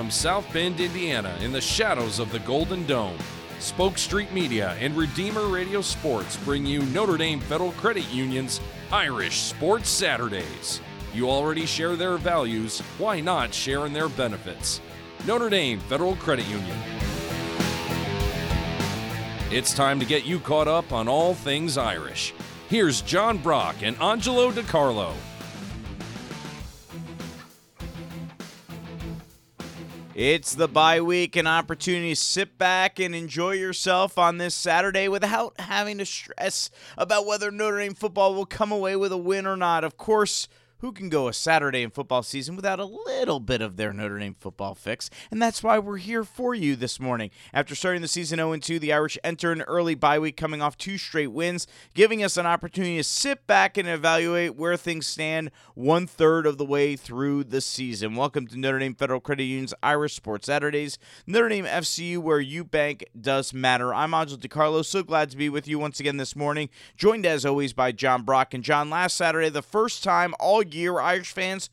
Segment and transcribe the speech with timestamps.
[0.00, 3.18] from South Bend, Indiana, in the shadows of the Golden Dome.
[3.58, 9.40] Spoke Street Media and Redeemer Radio Sports bring you Notre Dame Federal Credit Union's Irish
[9.40, 10.80] Sports Saturdays.
[11.12, 14.80] You already share their values, why not share in their benefits?
[15.26, 16.78] Notre Dame Federal Credit Union.
[19.50, 22.32] It's time to get you caught up on all things Irish.
[22.70, 25.12] Here's John Brock and Angelo DiCarlo.
[30.22, 35.08] It's the bye week, an opportunity to sit back and enjoy yourself on this Saturday
[35.08, 39.46] without having to stress about whether Notre Dame football will come away with a win
[39.46, 39.82] or not.
[39.82, 40.46] Of course,
[40.80, 44.18] who can go a Saturday in football season without a little bit of their Notre
[44.18, 45.10] Dame football fix?
[45.30, 47.30] And that's why we're here for you this morning.
[47.52, 50.78] After starting the season 0 2, the Irish enter an early bye week coming off
[50.78, 55.50] two straight wins, giving us an opportunity to sit back and evaluate where things stand
[55.74, 58.16] one third of the way through the season.
[58.16, 62.64] Welcome to Notre Dame Federal Credit Union's Irish Sports Saturdays, Notre Dame FCU, where you
[62.64, 63.94] bank does matter.
[63.94, 67.44] I'm Angelo DiCarlo, so glad to be with you once again this morning, joined as
[67.44, 68.54] always by John Brock.
[68.54, 71.70] And John, last Saturday, the first time all year Irish fans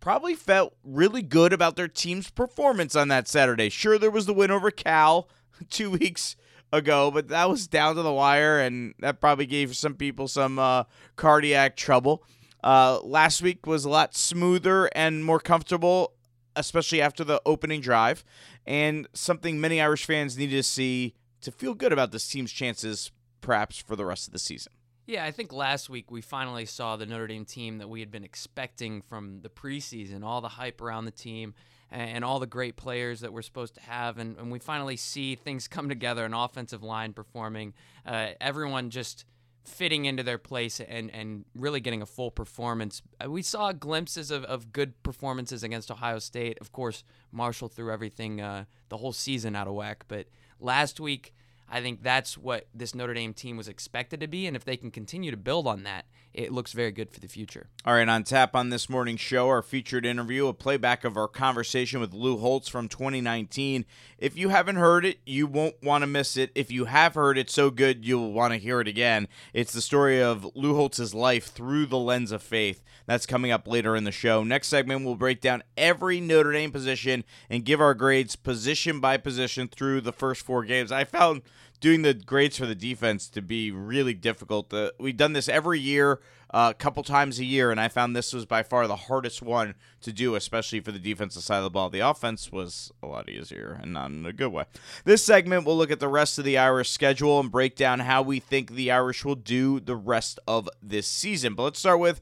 [0.00, 3.68] probably felt really good about their team's performance on that Saturday.
[3.68, 5.28] Sure, there was the win over Cal
[5.70, 6.36] two weeks
[6.72, 10.58] ago, but that was down to the wire, and that probably gave some people some
[10.58, 10.84] uh,
[11.16, 12.22] cardiac trouble.
[12.62, 16.14] Uh, last week was a lot smoother and more comfortable,
[16.56, 18.24] especially after the opening drive,
[18.66, 23.12] and something many Irish fans needed to see to feel good about this team's chances,
[23.40, 24.72] perhaps for the rest of the season.
[25.08, 28.10] Yeah, I think last week we finally saw the Notre Dame team that we had
[28.10, 31.54] been expecting from the preseason, all the hype around the team
[31.90, 34.18] and all the great players that we're supposed to have.
[34.18, 37.72] And, and we finally see things come together an offensive line performing,
[38.04, 39.24] uh, everyone just
[39.64, 43.00] fitting into their place and, and really getting a full performance.
[43.18, 46.58] Uh, we saw glimpses of, of good performances against Ohio State.
[46.60, 50.04] Of course, Marshall threw everything uh, the whole season out of whack.
[50.06, 50.26] But
[50.60, 51.32] last week,
[51.70, 54.46] I think that's what this Notre Dame team was expected to be.
[54.46, 57.26] And if they can continue to build on that, it looks very good for the
[57.26, 57.68] future.
[57.84, 61.28] All right, on tap on this morning's show, our featured interview, a playback of our
[61.28, 63.84] conversation with Lou Holtz from 2019.
[64.18, 66.50] If you haven't heard it, you won't want to miss it.
[66.54, 69.26] If you have heard it so good, you'll want to hear it again.
[69.52, 72.82] It's the story of Lou Holtz's life through the lens of faith.
[73.06, 74.44] That's coming up later in the show.
[74.44, 79.16] Next segment, we'll break down every Notre Dame position and give our grades position by
[79.16, 80.92] position through the first four games.
[80.92, 81.42] I found
[81.80, 84.72] doing the grades for the defense to be really difficult.
[84.72, 86.20] Uh, we've done this every year,
[86.50, 89.42] a uh, couple times a year, and I found this was by far the hardest
[89.42, 91.90] one to do, especially for the defensive side of the ball.
[91.90, 94.64] The offense was a lot easier, and not in a good way.
[95.04, 98.22] This segment, we'll look at the rest of the Irish schedule and break down how
[98.22, 101.54] we think the Irish will do the rest of this season.
[101.54, 102.20] But let's start with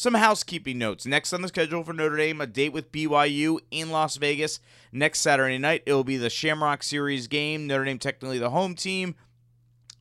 [0.00, 1.04] some housekeeping notes.
[1.04, 4.58] Next on the schedule for Notre Dame, a date with BYU in Las Vegas
[4.92, 5.82] next Saturday night.
[5.84, 7.66] It will be the Shamrock Series game.
[7.66, 9.14] Notre Dame technically the home team,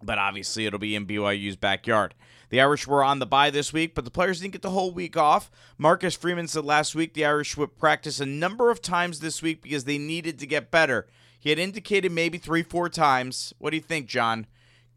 [0.01, 2.15] but obviously it'll be in BYU's backyard.
[2.47, 4.93] The Irish were on the bye this week, but the players didn't get the whole
[4.93, 5.51] week off.
[5.77, 9.61] Marcus Freeman said last week the Irish would practice a number of times this week
[9.61, 11.07] because they needed to get better.
[11.37, 13.53] He had indicated maybe three, four times.
[13.59, 14.47] What do you think, John?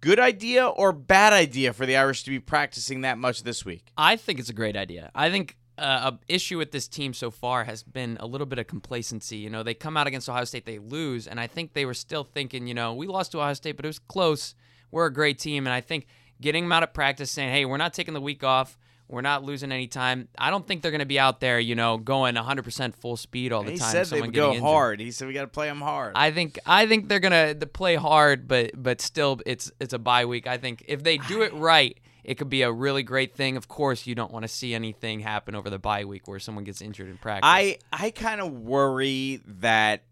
[0.03, 3.93] Good idea or bad idea for the Irish to be practicing that much this week?
[3.97, 5.13] I think it's a great idea.
[5.15, 8.59] I think uh, a issue with this team so far has been a little bit
[8.59, 9.37] of complacency.
[9.37, 11.95] You know, they come out against Ohio State, they lose, and I think they were
[11.95, 14.57] still thinking, you know, we lost to Ohio State, but it was close.
[14.91, 16.09] We're a great team, and I think
[16.41, 18.77] getting them out of practice, saying, hey, we're not taking the week off.
[19.13, 20.29] We're not losing any time.
[20.39, 23.53] I don't think they're going to be out there, you know, going 100% full speed
[23.53, 23.89] all the he time.
[23.89, 24.63] He said they would go injured.
[24.63, 25.01] hard.
[25.01, 26.15] He said we got to play them hard.
[26.17, 29.99] I think I think they're going to play hard, but but still, it's it's a
[29.99, 30.47] bye week.
[30.47, 33.59] I think if they do it right, it could be a really great thing.
[33.59, 36.65] Of course, you don't want to see anything happen over the bye week where someone
[36.65, 37.47] gets injured in practice.
[37.47, 40.05] I I kind of worry that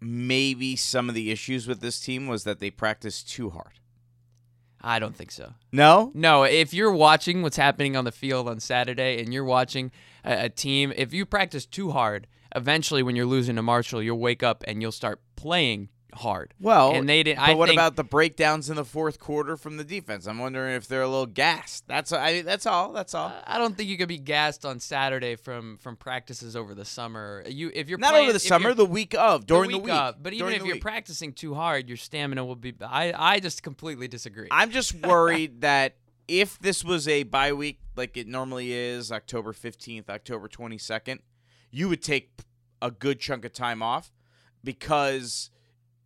[0.00, 3.80] maybe some of the issues with this team was that they practiced too hard.
[4.80, 5.54] I don't think so.
[5.72, 6.12] No?
[6.14, 9.90] No, if you're watching what's happening on the field on Saturday and you're watching
[10.24, 14.18] a, a, team, if you practice too hard, eventually when you're losing to Marshall, you'll
[14.18, 16.54] wake up and you'll start playing hard.
[16.60, 17.38] Well, and they didn't.
[17.38, 20.26] But I what think, about the breakdowns in the fourth quarter from the defense?
[20.26, 21.86] I'm wondering if they're a little gassed.
[21.86, 22.42] That's I.
[22.42, 22.92] That's all.
[22.92, 23.28] That's all.
[23.28, 26.84] Uh, I don't think you could be gassed on Saturday from from practices over the
[26.84, 27.42] summer.
[27.46, 29.92] You if you're not playing, over the summer, the week of during the week, the
[29.92, 30.00] week.
[30.00, 30.82] Of, but even if you're week.
[30.82, 32.74] practicing too hard, your stamina will be.
[32.80, 34.48] I I just completely disagree.
[34.50, 35.96] I'm just worried that
[36.28, 41.20] if this was a bye week like it normally is, October 15th, October 22nd,
[41.70, 42.40] you would take
[42.82, 44.12] a good chunk of time off
[44.62, 45.50] because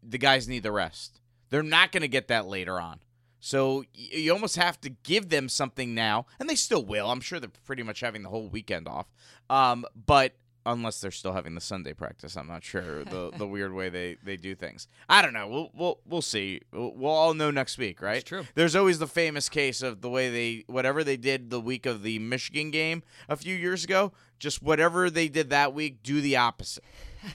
[0.03, 1.21] the guys need the rest.
[1.51, 3.01] They're not going to get that later on.
[3.41, 7.11] So you almost have to give them something now, and they still will.
[7.11, 9.07] I'm sure they're pretty much having the whole weekend off.
[9.49, 10.35] Um, but
[10.67, 12.37] unless they're still having the Sunday practice.
[12.37, 14.89] I'm not sure the the weird way they, they do things.
[15.09, 15.49] I don't know.
[15.49, 16.61] We'll we'll we'll see.
[16.73, 18.19] We'll, we'll all know next week, right?
[18.19, 18.45] It's true.
[18.55, 22.03] There's always the famous case of the way they whatever they did the week of
[22.03, 24.13] the Michigan game a few years ago.
[24.39, 26.85] Just whatever they did that week, do the opposite,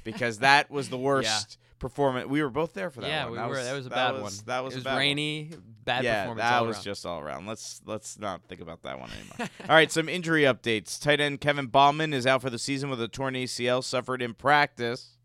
[0.04, 2.28] because that was the worst performance.
[2.28, 3.32] We were both there for that yeah, one.
[3.32, 3.56] we that were.
[3.56, 4.34] Was, that was a that bad was, one.
[4.46, 5.64] That was it was bad one.
[5.84, 6.50] bad yeah, performance.
[6.50, 6.84] that was around.
[6.84, 7.46] just all around.
[7.46, 9.50] Let's let's not think about that one anymore.
[9.70, 11.02] all right, some injury updates.
[11.02, 14.34] Tight end Kevin Bauman is out for the season with a torn ACL suffered in
[14.34, 15.18] practice.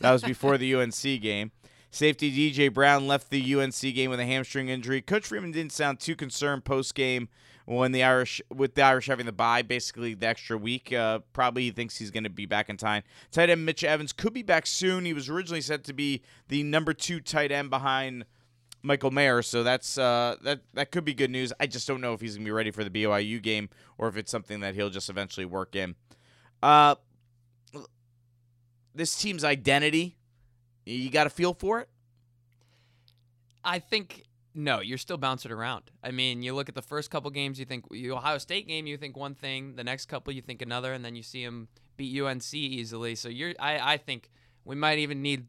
[0.00, 1.52] That was before the UNC game.
[1.90, 5.02] Safety DJ Brown left the UNC game with a hamstring injury.
[5.02, 7.28] Coach Freeman didn't sound too concerned post game
[7.66, 10.92] when the Irish with the Irish having the bye, basically the extra week.
[10.92, 13.02] Uh, probably he thinks he's going to be back in time.
[13.30, 15.04] Tight end Mitch Evans could be back soon.
[15.04, 18.24] He was originally set to be the number two tight end behind
[18.82, 21.52] Michael Mayer, so that's uh, that that could be good news.
[21.60, 23.68] I just don't know if he's gonna be ready for the BYU game
[23.98, 25.94] or if it's something that he'll just eventually work in.
[26.62, 26.94] Uh,
[28.94, 30.16] this team's identity,
[30.84, 31.88] you got to feel for it.
[33.62, 34.24] I think
[34.54, 35.90] no, you're still bouncing around.
[36.02, 38.86] I mean, you look at the first couple games, you think the Ohio State game,
[38.86, 39.76] you think one thing.
[39.76, 43.14] The next couple, you think another, and then you see them beat UNC easily.
[43.14, 44.30] So you're, I, I think
[44.64, 45.46] we might even need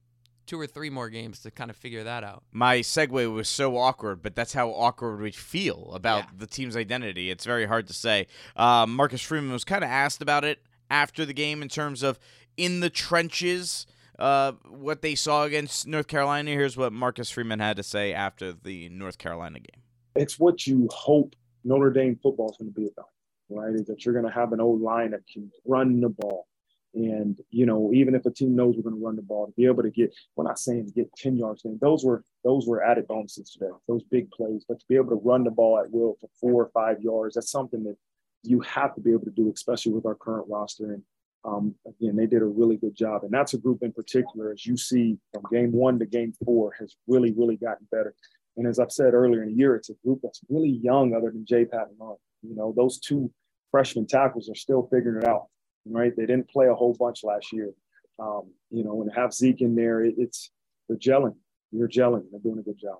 [0.48, 2.44] two or three more games to kind of figure that out.
[2.52, 6.30] My segue was so awkward, but that's how awkward we feel about Yeah.
[6.40, 7.30] the team's identity.
[7.30, 8.28] It's very hard to say.
[8.56, 10.60] Um, Marcus Freeman was kind of asked about it
[10.90, 12.20] after the game in terms of
[12.58, 13.86] in the trenches,
[14.22, 16.52] uh, what they saw against North Carolina.
[16.52, 19.82] Here's what Marcus Freeman had to say after the North Carolina game.
[20.16, 23.10] it's what you hope Notre Dame football is going to be about,
[23.50, 23.74] right?
[23.74, 26.48] Is that you're going to have an old line that can run the ball.
[26.94, 29.54] And, you know, even if a team knows we're going to run the ball, to
[29.54, 32.68] be able to get, we're not saying to get 10 yards in, those were those
[32.68, 34.66] were added bonuses today, those big plays.
[34.68, 37.36] But to be able to run the ball at will for four or five yards,
[37.36, 37.96] that's something that
[38.44, 40.94] you have to be able to do, especially with our current roster.
[40.94, 41.04] And
[41.44, 43.24] um, again, they did a really good job.
[43.24, 46.74] And that's a group in particular, as you see from game one to game four,
[46.80, 48.14] has really, really gotten better.
[48.58, 51.32] And as I've said earlier in the year, it's a group that's really young, other
[51.32, 52.20] than Jay Pat and Mark.
[52.44, 53.32] You know, those two
[53.72, 55.48] freshman tackles are still figuring it out,
[55.86, 56.16] right?
[56.16, 57.72] They didn't play a whole bunch last year.
[58.20, 60.52] Um, you know, and have Zeke in there, it, it's
[60.88, 61.36] they're gelling.
[61.72, 62.24] You're gelling.
[62.30, 63.00] They're doing a good job.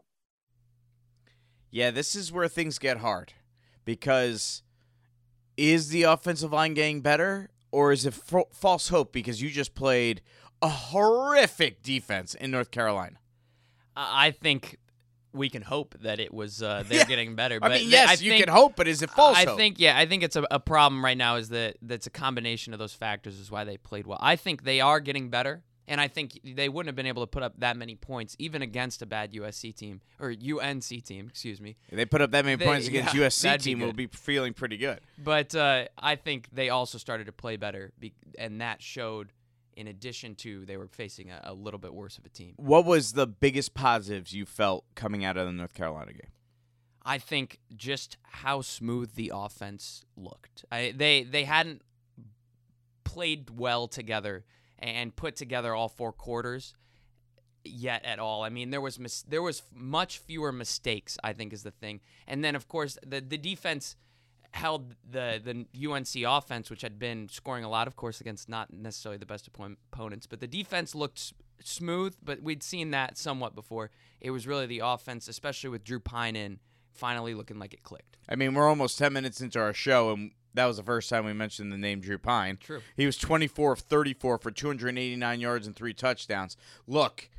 [1.70, 3.34] Yeah, this is where things get hard
[3.86, 4.64] because
[5.58, 9.74] is the offensive line getting better or is it f- false hope because you just
[9.76, 10.22] played
[10.62, 13.18] a horrific defense in North Carolina?
[13.96, 14.78] I I think
[15.34, 17.56] we can hope that it was uh, they're getting better.
[17.62, 19.48] I But mean, th- yes, I you think, can hope, but is it false hope?
[19.48, 19.58] I hope?
[19.58, 22.74] think yeah, I think it's a, a problem right now is that that's a combination
[22.74, 24.20] of those factors is why they played well.
[24.22, 27.28] I think they are getting better, and I think they wouldn't have been able to
[27.28, 31.60] put up that many points even against a bad USC team or UNC team, excuse
[31.60, 31.76] me.
[31.90, 34.08] If they put up that many They- points against yeah, USC be team, we'll be
[34.08, 35.00] feeling pretty good.
[35.18, 39.32] But uh, I think they also started to play better, be- and that showed.
[39.74, 42.54] In addition to they were facing a, a little bit worse of a team.
[42.58, 46.30] What was the biggest positives you felt coming out of the North Carolina game?
[47.04, 50.66] I think just how smooth the offense looked.
[50.72, 51.84] I, they they hadn't
[53.06, 54.46] played well together
[54.82, 56.74] and put together all four quarters
[57.64, 58.44] yet at all.
[58.44, 61.18] I mean, there was mis- there was much fewer mistakes.
[61.24, 63.96] I think is the thing, and then of course the the defense
[64.54, 68.74] held the the UNC offense, which had been scoring a lot, of course, against not
[68.74, 71.34] necessarily the best opponents, but the defense looked
[71.64, 72.16] smooth.
[72.24, 73.92] But we'd seen that somewhat before.
[74.20, 76.60] It was really the offense, especially with Drew Pyne in,
[76.92, 78.18] finally looking like it clicked.
[78.30, 81.26] I mean, we're almost 10 minutes into our show, and that was the first time
[81.26, 82.58] we mentioned the name Drew Pyne.
[82.58, 82.82] True.
[82.96, 86.58] He was 24 of 34 for 289 yards and three touchdowns.
[86.88, 87.30] Look,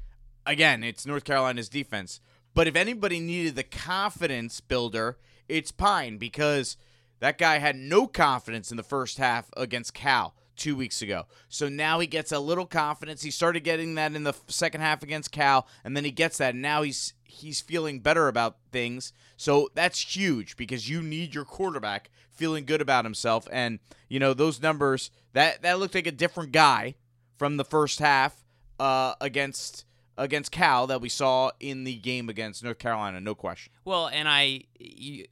[0.46, 2.20] again, it's North Carolina's defense.
[2.54, 6.76] But if anybody needed the confidence builder, it's Pyne because
[7.20, 11.26] that guy had no confidence in the first half against Cal two weeks ago.
[11.48, 13.22] So now he gets a little confidence.
[13.22, 16.54] He started getting that in the second half against Cal, and then he gets that.
[16.54, 19.12] And now he's he's feeling better about things.
[19.36, 23.48] So that's huge because you need your quarterback feeling good about himself.
[23.50, 23.78] And
[24.08, 26.94] you know those numbers that that looked like a different guy
[27.36, 28.44] from the first half
[28.78, 29.84] uh, against
[30.18, 33.20] against Cal that we saw in the game against North Carolina.
[33.20, 33.72] No question.
[33.84, 34.64] Well, and I,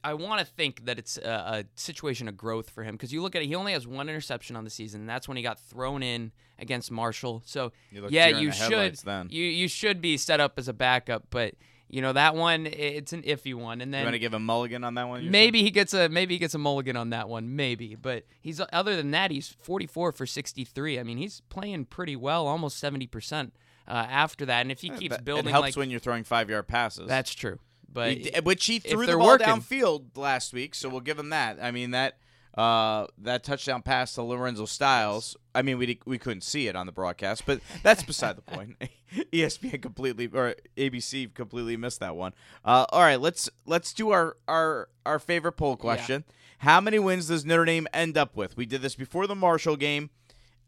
[0.03, 3.21] I want to think that it's a, a situation of growth for him because you
[3.21, 5.43] look at it, he only has one interception on the season, and that's when he
[5.43, 7.41] got thrown in against Marshall.
[7.45, 11.53] So You yeah, you should, you you should be set up as a backup, but
[11.89, 14.39] you know that one, it's an iffy one, and then You want to give a
[14.39, 15.17] mulligan on that one?
[15.23, 15.31] you're saying?
[15.31, 17.95] maybe he gets a maybe he gets a mulligan on that one, maybe.
[17.95, 20.99] But he's other than that, he's 44 for 63.
[20.99, 23.53] I mean, he's playing pretty well, almost 70 percent
[23.87, 25.99] uh, after that, and if he Yeah, keeps that- building it helps like when you're
[25.99, 27.07] throwing five yard passes.
[27.07, 27.59] that's true.
[27.93, 31.29] But He which he threw the ball working- downfield last week, so we'll give him
[31.29, 31.57] that.
[31.61, 32.17] I mean that
[32.57, 35.37] Uh, that touchdown pass to Lorenzo Styles.
[35.55, 38.75] I mean, we we couldn't see it on the broadcast, but that's beside the point.
[39.31, 42.33] ESPN completely or ABC completely missed that one.
[42.65, 46.25] Uh, all right, let's let's do our our our favorite poll question.
[46.59, 48.55] How many wins does Notre Dame end up with?
[48.57, 50.09] We did this before the Marshall game.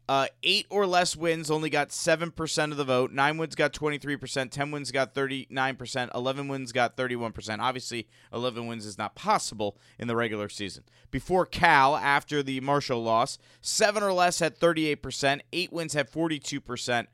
[0.06, 3.10] Uh, eight or less wins only got 7% of the vote.
[3.10, 4.50] Nine wins got 23%.
[4.50, 6.14] 10 wins got 39%.
[6.14, 7.58] 11 wins got 31%.
[7.60, 10.84] Obviously, 11 wins is not possible in the regular season.
[11.10, 15.40] Before Cal, after the Marshall loss, seven or less had 38%.
[15.54, 17.06] Eight wins had 42%.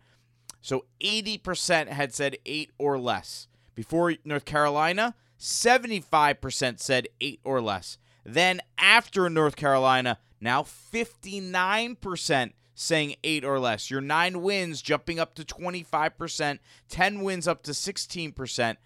[0.60, 3.46] So 80% had said eight or less.
[3.76, 7.98] Before North Carolina, 75% said eight or less.
[8.24, 13.90] Then after North Carolina, now 59% saying eight or less.
[13.90, 16.58] Your nine wins jumping up to 25%,
[16.88, 18.76] 10 wins up to 16%.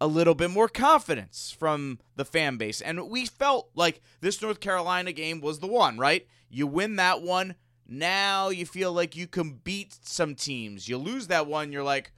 [0.00, 2.80] A little bit more confidence from the fan base.
[2.80, 6.26] And we felt like this North Carolina game was the one, right?
[6.48, 7.56] You win that one.
[7.86, 10.88] Now you feel like you can beat some teams.
[10.88, 12.12] You lose that one, you're like,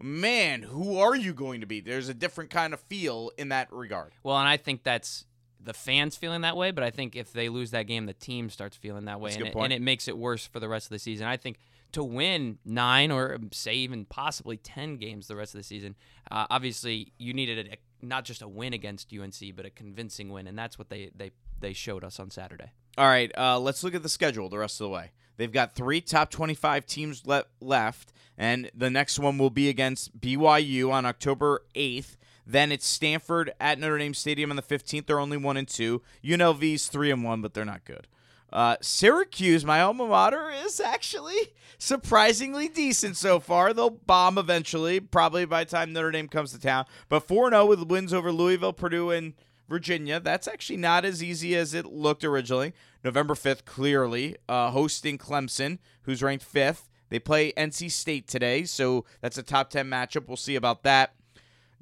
[0.00, 1.86] man, who are you going to beat?
[1.86, 4.12] There's a different kind of feel in that regard.
[4.22, 5.24] Well, and I think that's
[5.62, 8.50] the fans feeling that way, but I think if they lose that game, the team
[8.50, 10.90] starts feeling that way, and it, and it makes it worse for the rest of
[10.90, 11.26] the season.
[11.26, 11.58] I think
[11.92, 15.96] to win nine or um, say even possibly ten games the rest of the season,
[16.30, 20.46] uh, obviously you needed a, not just a win against UNC, but a convincing win,
[20.46, 22.72] and that's what they they they showed us on Saturday.
[22.98, 25.10] All right, uh, let's look at the schedule the rest of the way.
[25.36, 30.18] They've got three top 25 teams le- left, and the next one will be against
[30.18, 32.16] BYU on October 8th.
[32.46, 35.06] Then it's Stanford at Notre Dame Stadium on the 15th.
[35.06, 36.02] They're only one and two.
[36.24, 38.06] UNLV's three and one, but they're not good.
[38.52, 43.74] Uh, Syracuse, my alma mater, is actually surprisingly decent so far.
[43.74, 46.86] They'll bomb eventually, probably by the time Notre Dame comes to town.
[47.08, 49.34] But 4 0 with wins over Louisville, Purdue, and
[49.68, 50.20] Virginia.
[50.20, 52.72] That's actually not as easy as it looked originally.
[53.02, 56.88] November 5th, clearly, uh, hosting Clemson, who's ranked fifth.
[57.08, 60.26] They play NC State today, so that's a top 10 matchup.
[60.26, 61.14] We'll see about that.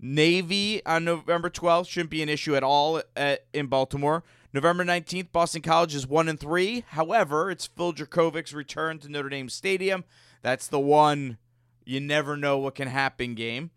[0.07, 4.23] Navy on November 12th shouldn't be an issue at all at, in Baltimore.
[4.53, 6.85] November 19th, Boston College is 1 and 3.
[6.89, 10.05] However, it's Phil Jurkovec's return to Notre Dame Stadium.
[10.43, 11.39] That's the one
[11.87, 13.71] you never know what can happen game.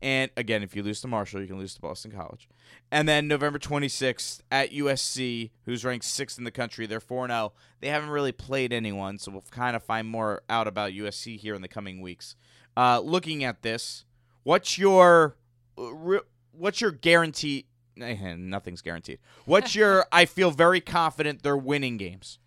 [0.00, 2.48] And again, if you lose to Marshall, you can lose to Boston College.
[2.92, 6.86] And then November 26th at USC, who's ranked sixth in the country.
[6.86, 7.52] They're 4 0.
[7.80, 11.56] They haven't really played anyone, so we'll kind of find more out about USC here
[11.56, 12.36] in the coming weeks.
[12.76, 14.04] Uh, looking at this,
[14.44, 15.36] what's your
[15.76, 17.66] what's your guarantee?
[18.00, 19.18] eh, Nothing's guaranteed.
[19.44, 20.06] What's your?
[20.12, 22.38] I feel very confident they're winning games.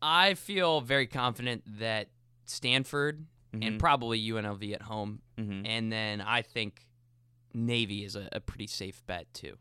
[0.00, 2.08] I feel very confident that
[2.44, 3.66] Stanford Mhm.
[3.66, 5.62] and probably UNLV at home, Mhm.
[5.66, 6.86] and then I think
[7.54, 9.58] Navy is a, a pretty safe bet too.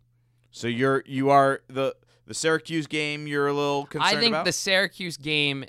[0.51, 3.28] So you're you are the the Syracuse game.
[3.28, 4.46] You're a little concerned I think about.
[4.46, 5.66] the Syracuse game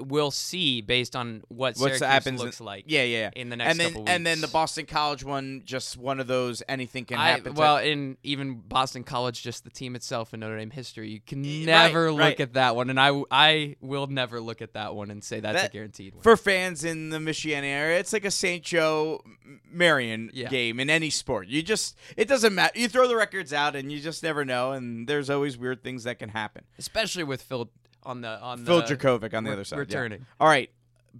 [0.00, 2.84] we'll see based on what What's Syracuse happens in- looks like.
[2.88, 3.30] yeah, yeah.
[3.36, 4.48] in the next and then couple and then the.
[4.48, 7.54] Boston College one, just one of those anything can I, happen.
[7.54, 11.42] well, in even Boston College, just the team itself in Notre Dame history, you can
[11.42, 12.40] Y- right, never look right.
[12.40, 15.54] at that one, and I I will never look at that one and say that's
[15.62, 16.22] That- a guaranteed one.
[16.22, 18.62] for fans in the Michigan area, it's like a St.
[18.64, 19.22] Joe
[19.70, 20.48] Marian Yeah.
[20.48, 21.48] game in any sport.
[21.48, 22.78] You just it doesn't matter.
[22.78, 24.72] You throw the records out, and you just never know.
[24.72, 26.64] And there's always weird things that can happen.
[26.78, 27.70] Especially with Phil
[28.02, 29.80] on the on Phil the Jurkovec on the re- other side, yeah.
[29.80, 30.26] returning.
[30.38, 30.70] All right,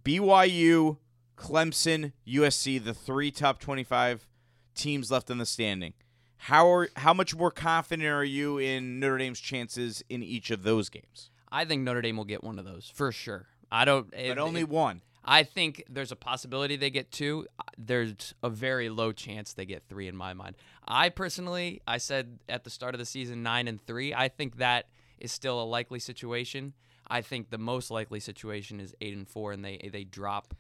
[0.03, 0.99] BYU,
[1.37, 4.27] Clemson, USC, the three top 25
[4.75, 5.95] teams left in the standing.
[6.37, 10.63] How are how much more confident are you in Notre Dame's chances in each of
[10.63, 11.31] those games?
[11.53, 13.47] I think Notre Dame will get one of those for sure.
[13.71, 14.11] I don't.
[14.11, 15.03] But if- only if- one.
[15.23, 17.47] I think there's a possibility they get two.
[17.59, 20.57] Uh, there's a very low chance they get three in my mind.
[20.89, 24.15] I personally, I said at the start of the season nine and three.
[24.15, 24.87] I think that
[25.21, 26.75] is still a likely situation.
[27.09, 30.55] I think the most likely situation is eight and four, and they they drop,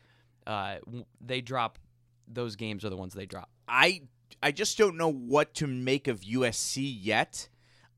[0.46, 0.76] uh,
[1.20, 1.78] they drop.
[2.32, 3.50] Those games are the ones they drop.
[3.68, 4.02] I
[4.42, 7.48] I just don't know what to make of USC yet.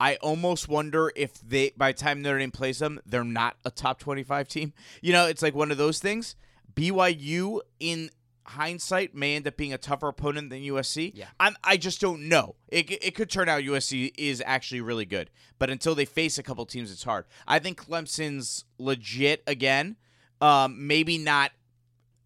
[0.00, 3.71] I almost wonder if they by the time Notre Dame plays them, they're not a
[3.71, 4.73] top 25 team.
[5.00, 6.35] You know, it's like one of those things.
[6.75, 8.11] BYU in
[8.45, 11.13] hindsight may end up being a tougher opponent than USC.
[11.15, 11.27] Yeah.
[11.39, 12.57] I'm, I just don't know.
[12.69, 16.43] It, it could turn out USC is actually really good, but until they face a
[16.43, 17.27] couple teams, it's hard.
[17.47, 19.97] I think Clemson's legit again.
[20.41, 21.53] Um, maybe not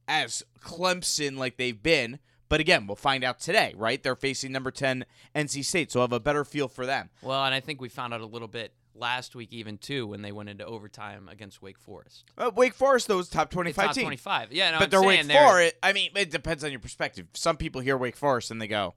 [0.09, 2.19] as Clemson like they've been.
[2.49, 4.01] But again, we'll find out today, right?
[4.01, 5.05] They're facing number 10
[5.35, 7.11] NC State, so I'll have a better feel for them.
[7.21, 10.23] Well, and I think we found out a little bit last week, even too, when
[10.23, 12.25] they went into overtime against Wake Forest.
[12.37, 14.05] Uh, Wake Forest, though, is top 25 top team.
[14.05, 14.53] 25.
[14.53, 15.75] Yeah, no, but I'm they're Wake Forest.
[15.83, 17.26] I mean, it depends on your perspective.
[17.35, 18.95] Some people hear Wake Forest and they go,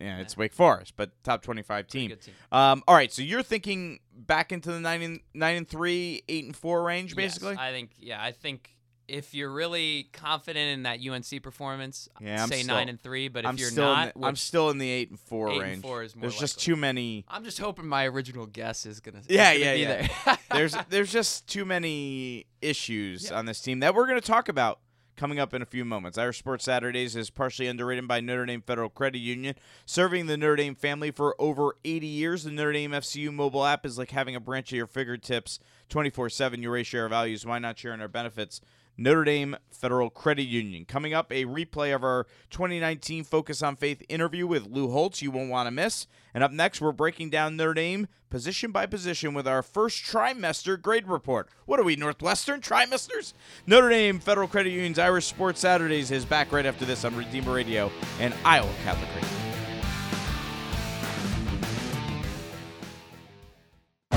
[0.00, 2.10] Yeah, it's Wake Forest, but top 25 team.
[2.10, 2.34] team.
[2.50, 6.44] Um, all right, so you're thinking back into the nine and nine and three, eight
[6.44, 7.52] and four range, basically.
[7.52, 7.90] Yes, I think.
[7.98, 8.70] Yeah, I think
[9.12, 13.28] if you're really confident in that UNC performance, Yeah, I'm say still- nine and three.
[13.28, 15.54] But if I'm you're still not, the, I'm still in the eight and four eight
[15.56, 15.82] and range.
[15.82, 17.24] four is more There's just too many.
[17.28, 19.18] I'm just hoping my original guess is gonna.
[19.18, 20.08] is Yeah, gonna yeah, be yeah.
[20.26, 20.38] There.
[20.52, 23.38] There's there's just too many issues Yeah.
[23.38, 24.80] on this team that we're going to talk about
[25.14, 26.16] coming up in a few moments.
[26.18, 29.54] Irish Sports Saturdays is partially underwritten by Notre Dame Federal Credit Union,
[29.86, 32.44] serving the Notre Dame family for over 80 years.
[32.44, 35.58] The Notre Dame FCU mobile app is like having a branch at your fingertips
[35.90, 36.62] 24/7.
[36.62, 37.44] You raise share values.
[37.46, 38.60] Why not share in our benefits?
[38.96, 40.84] Notre Dame Federal Credit Union.
[40.84, 45.30] Coming up, a replay of our 2019 Focus on Faith interview with Lou Holtz, you
[45.30, 46.06] won't want to miss.
[46.34, 50.80] And up next, we're breaking down Notre Dame position by position with our first trimester
[50.80, 51.48] grade report.
[51.66, 53.34] What are we, Northwestern trimesters?
[53.66, 57.52] Notre Dame Federal Credit Union's Irish Sports Saturdays is back right after this on Redeemer
[57.52, 59.41] Radio and Iowa Catholic Radio.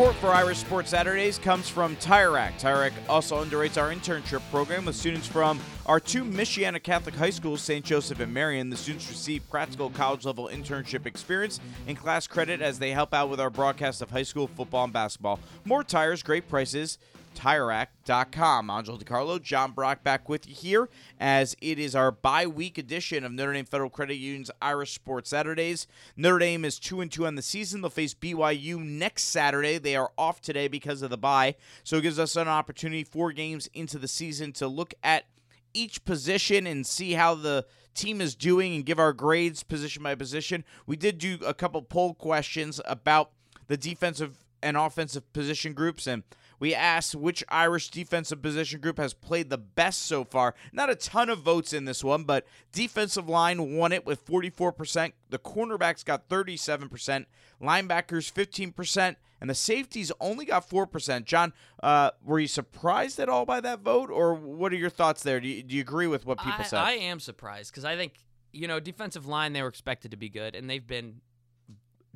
[0.00, 2.56] Support for Irish Sports Saturdays comes from Tire Rack.
[2.56, 7.28] Tire Rack also underwrites our internship program with students from our two Michiana Catholic high
[7.28, 7.84] schools, St.
[7.84, 8.70] Joseph and Marian.
[8.70, 13.28] The students receive practical college level internship experience and class credit as they help out
[13.28, 15.38] with our broadcast of high school football and basketball.
[15.66, 16.96] More tires, great prices.
[17.40, 18.68] TireRack.com.
[18.68, 23.24] Angelo DiCarlo, John Brock back with you here as it is our bye week edition
[23.24, 25.86] of Notre Dame Federal Credit Union's Irish Sports Saturdays.
[26.18, 27.80] Notre Dame is 2 and 2 on the season.
[27.80, 29.78] They'll face BYU next Saturday.
[29.78, 31.54] They are off today because of the bye.
[31.82, 35.24] So it gives us an opportunity, four games into the season, to look at
[35.72, 40.14] each position and see how the team is doing and give our grades position by
[40.14, 40.62] position.
[40.86, 43.30] We did do a couple poll questions about
[43.68, 46.22] the defensive and offensive position groups and
[46.60, 50.54] we asked which Irish defensive position group has played the best so far.
[50.72, 55.12] Not a ton of votes in this one, but defensive line won it with 44%.
[55.30, 57.24] The cornerbacks got 37%,
[57.60, 61.24] linebackers 15%, and the safeties only got 4%.
[61.24, 65.22] John, uh, were you surprised at all by that vote, or what are your thoughts
[65.22, 65.40] there?
[65.40, 66.78] Do you, do you agree with what people I, said?
[66.78, 68.12] I am surprised because I think
[68.52, 71.20] you know defensive line they were expected to be good and they've been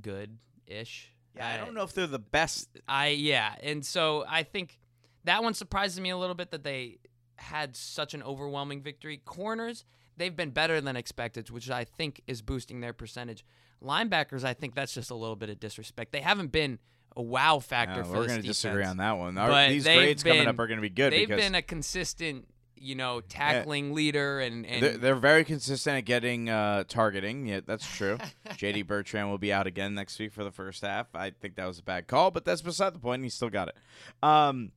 [0.02, 1.13] good-ish.
[1.36, 2.68] Yeah, I don't know if they're the best.
[2.86, 4.78] I yeah, and so I think
[5.24, 6.98] that one surprises me a little bit that they
[7.36, 9.20] had such an overwhelming victory.
[9.24, 9.84] Corners,
[10.16, 13.44] they've been better than expected, which I think is boosting their percentage.
[13.82, 16.12] Linebackers, I think that's just a little bit of disrespect.
[16.12, 16.78] They haven't been
[17.16, 19.38] a wow factor No, for we're going to disagree on that one.
[19.38, 22.48] Our- these grades coming up are going to be good They've been a consistent,
[22.84, 27.46] you know, tackling leader and, and They're, they're very consistent at getting uh, targeting.
[27.46, 28.18] Yeah, that's true.
[28.50, 31.06] JD Bertrand will be out again next week for the first half.
[31.14, 33.22] I think that was a bad call, but that's beside the point.
[33.22, 33.76] He still got it.
[34.22, 34.72] Um,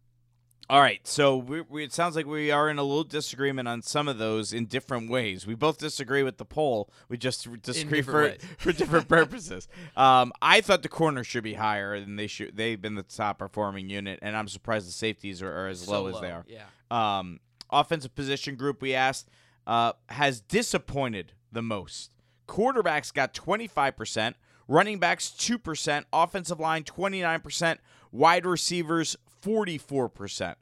[0.69, 3.81] all right, so we, we, it sounds like we are in a little disagreement on
[3.81, 5.47] some of those in different ways.
[5.47, 6.89] We both disagree with the poll.
[7.07, 8.41] We just disagree for ways.
[8.57, 9.69] for different purposes.
[9.95, 12.57] Um, I thought the corner should be higher, and they should.
[12.57, 16.01] They've been the top performing unit, and I'm surprised the safeties are, are as so
[16.03, 16.65] low as they are Yeah.
[16.91, 19.29] um, offensive position group we asked
[19.65, 22.11] uh, has disappointed the most.
[22.47, 24.35] Quarterbacks got 25%,
[24.67, 27.77] running backs 2%, offensive line 29%,
[28.11, 30.55] wide receivers 44%.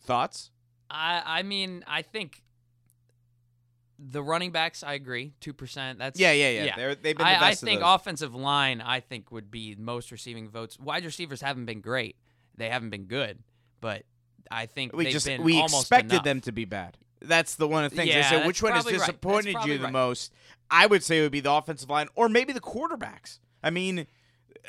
[0.00, 0.50] Thoughts?
[0.88, 2.42] I I mean, I think
[3.98, 5.98] the running backs, I agree, two percent.
[5.98, 6.76] That's Yeah, yeah, yeah.
[6.76, 10.48] They're, they've been the I, I think offensive line, I think would be most receiving
[10.48, 10.78] votes.
[10.78, 12.16] Wide receivers haven't been great;
[12.56, 13.40] they haven't been good,
[13.80, 14.04] but
[14.50, 16.24] I think we they've just we expected enough.
[16.24, 16.96] them to be bad.
[17.20, 18.10] That's the one of the things.
[18.10, 19.06] Yeah, I said, which one has probably right.
[19.06, 19.92] Disappointed you the right.
[19.92, 20.32] most?
[20.70, 23.38] I would say it would be the offensive line, or maybe the quarterbacks.
[23.62, 24.06] I mean,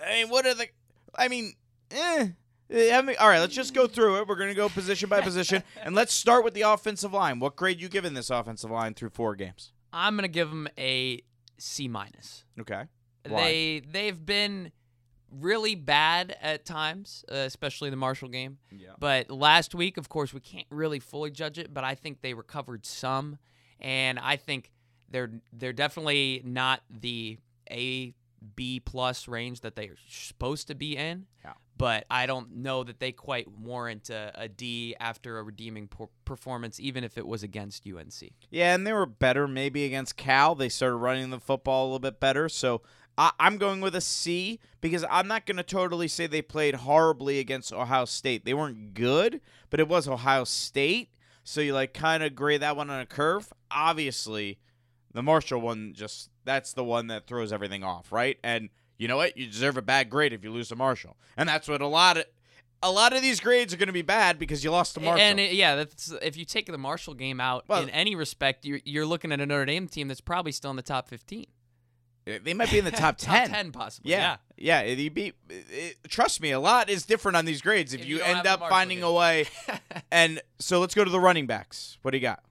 [0.05, 0.67] I mean, what are the?
[1.15, 1.53] I mean,
[1.91, 2.29] eh.
[2.69, 4.27] eh, I mean, all right, let's just go through it.
[4.27, 7.39] We're going to go position by position, and let's start with the offensive line.
[7.39, 9.73] What grade you giving this offensive line through four games?
[9.91, 11.21] I'm gonna give them a
[11.57, 12.43] C minus.
[12.59, 12.83] Okay.
[13.27, 13.41] Why?
[13.41, 14.71] They they've been
[15.31, 18.57] really bad at times, uh, especially the Marshall game.
[18.71, 18.89] Yeah.
[18.99, 22.33] But last week, of course, we can't really fully judge it, but I think they
[22.33, 23.37] recovered some,
[23.79, 24.71] and I think
[25.09, 27.37] they're they're definitely not the
[27.71, 28.13] A
[28.55, 31.25] B plus range that they're supposed to be in.
[31.43, 31.53] Yeah.
[31.75, 36.07] But I don't know that they quite warrant a, a D after a redeeming per-
[36.25, 38.31] performance, even if it was against UNC.
[38.49, 40.55] Yeah, and they were better maybe against Cal.
[40.55, 42.49] They started running the football a little bit better.
[42.49, 42.81] So
[43.17, 46.75] I, I'm going with a C because I'm not going to totally say they played
[46.75, 48.45] horribly against Ohio State.
[48.45, 51.09] They weren't good, but it was Ohio State.
[51.43, 53.51] So you like kind of grade that one on a curve.
[53.71, 54.59] Obviously,
[55.13, 58.37] the Marshall one just that's the one that throws everything off, right?
[58.43, 59.37] And you know what?
[59.37, 62.17] You deserve a bad grade if you lose to Marshall, and that's what a lot
[62.17, 62.25] of
[62.83, 65.25] a lot of these grades are going to be bad because you lost to Marshall.
[65.25, 68.65] And it, yeah, that's if you take the Marshall game out Well- in any respect,
[68.65, 71.45] you're, you're looking at a Notre Dame team that's probably still in the top 15.
[72.43, 73.49] They might be in the top top ten.
[73.49, 74.11] 10 possibly.
[74.11, 74.81] Yeah, yeah.
[74.81, 77.93] it- you be, it- trust me, a lot is different on these grades.
[77.93, 79.45] If, If you, you end up finding a way,
[80.11, 81.97] and so let's go to the running backs.
[82.01, 82.43] What do you got?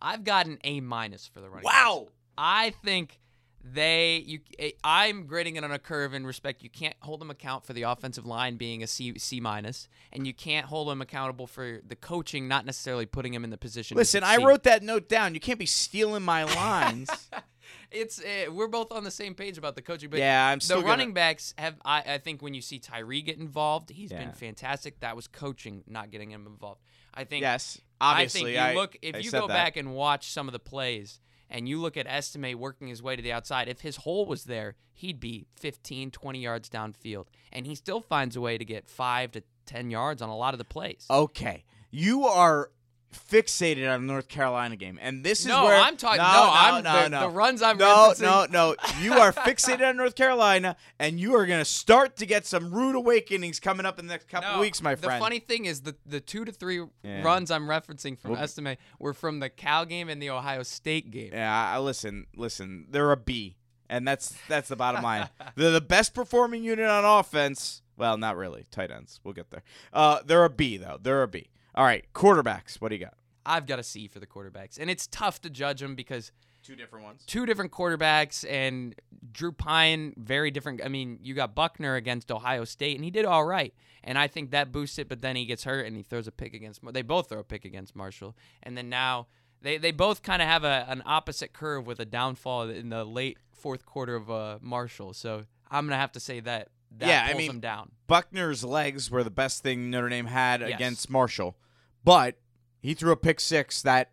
[0.00, 1.64] I've got an A minus for the running.
[1.64, 2.00] Wow.
[2.06, 2.12] backs.
[2.36, 3.20] I think
[3.66, 7.30] they you eh, I'm grading it on a curve in respect you can't hold them
[7.30, 11.00] account for the offensive line being a C C minus and you can't hold them
[11.00, 14.82] accountable for the coaching not necessarily putting them in the position Listen, I wrote that
[14.82, 15.32] note down.
[15.32, 17.08] You can't be stealing my lines.
[17.90, 20.64] it's uh, we're both on the same page about the coaching but yeah, I'm the
[20.64, 24.10] still running Gonna, backs have I, I think when you see Tyree get involved he's
[24.10, 24.18] Yeah.
[24.24, 26.80] been fantastic that was coaching not getting him involved
[27.12, 28.58] I think yes, obviously.
[28.58, 29.54] I think you look if I you go that.
[29.54, 31.20] back and watch some of the plays
[31.50, 34.44] and you look at Estimé working his way to the outside, if his hole was
[34.44, 37.26] there, he'd be 15, 20 yards downfield.
[37.52, 40.54] And he still finds a way to get 5 to 10 yards on a lot
[40.54, 41.06] of the plays.
[41.08, 42.70] Okay, you are
[43.14, 46.32] fixated on the North Carolina game, and this is no, where I'm talking No, no,
[46.32, 47.20] no, I'm no, the, no.
[47.20, 48.20] the runs I'm no, referencing.
[48.22, 48.76] no, no.
[49.00, 52.72] You are fixated on North Carolina, and you are going to start to get some
[52.72, 55.20] rude awakenings coming up in the next couple No, weeks, my friend.
[55.20, 57.22] The funny thing is the the 2 to 3 Yeah.
[57.22, 61.10] runs I'm referencing from Well- Estimé were from the Cal game and the Ohio State
[61.10, 61.30] game.
[61.32, 62.86] Yeah, I listen, listen.
[62.90, 63.56] They're a B,
[63.88, 65.28] and that's that's the bottom line.
[65.56, 67.82] They're the best performing unit on offense.
[67.96, 68.64] Well, not really.
[68.72, 69.20] Tight ends.
[69.22, 69.62] We'll get there.
[69.92, 70.98] Uh, they're a B though.
[71.00, 71.48] They're a B.
[71.74, 72.80] All right, quarterbacks.
[72.80, 73.14] What do you got?
[73.46, 74.78] I've got a C for the quarterbacks.
[74.78, 76.32] And it's tough to judge them because
[76.62, 77.22] Two different ones.
[77.26, 78.94] two different quarterbacks and
[79.32, 80.80] Drew Pyne very different.
[80.82, 84.28] I mean, you got Buchner against Ohio State and he did all right, and I
[84.28, 85.08] think that boosts it.
[85.08, 86.80] But then he gets hurt and he throws a pick against.
[86.94, 89.26] They both throw a pick against Marshall, and then now
[89.60, 93.04] they they both kind of have a, an opposite curve with a downfall in the
[93.04, 95.12] late fourth quarter of uh, Marshall.
[95.12, 97.90] So I'm gonna have to say that that Yeah, I mean, down.
[98.08, 100.74] Buchner's legs were the best thing Notre Dame had Yes.
[100.74, 101.56] against Marshall,
[102.04, 102.36] but
[102.80, 104.10] he threw a pick six that